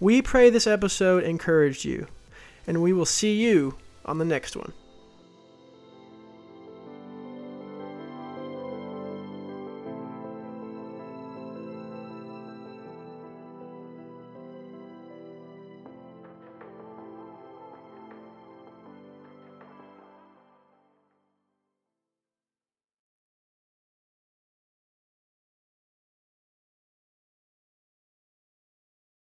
We 0.00 0.22
pray 0.22 0.48
this 0.48 0.66
episode 0.66 1.24
encouraged 1.24 1.84
you 1.84 2.06
and 2.68 2.82
we 2.82 2.92
will 2.92 3.06
see 3.06 3.34
you 3.34 3.74
on 4.04 4.18
the 4.18 4.24
next 4.24 4.54
one. 4.54 4.74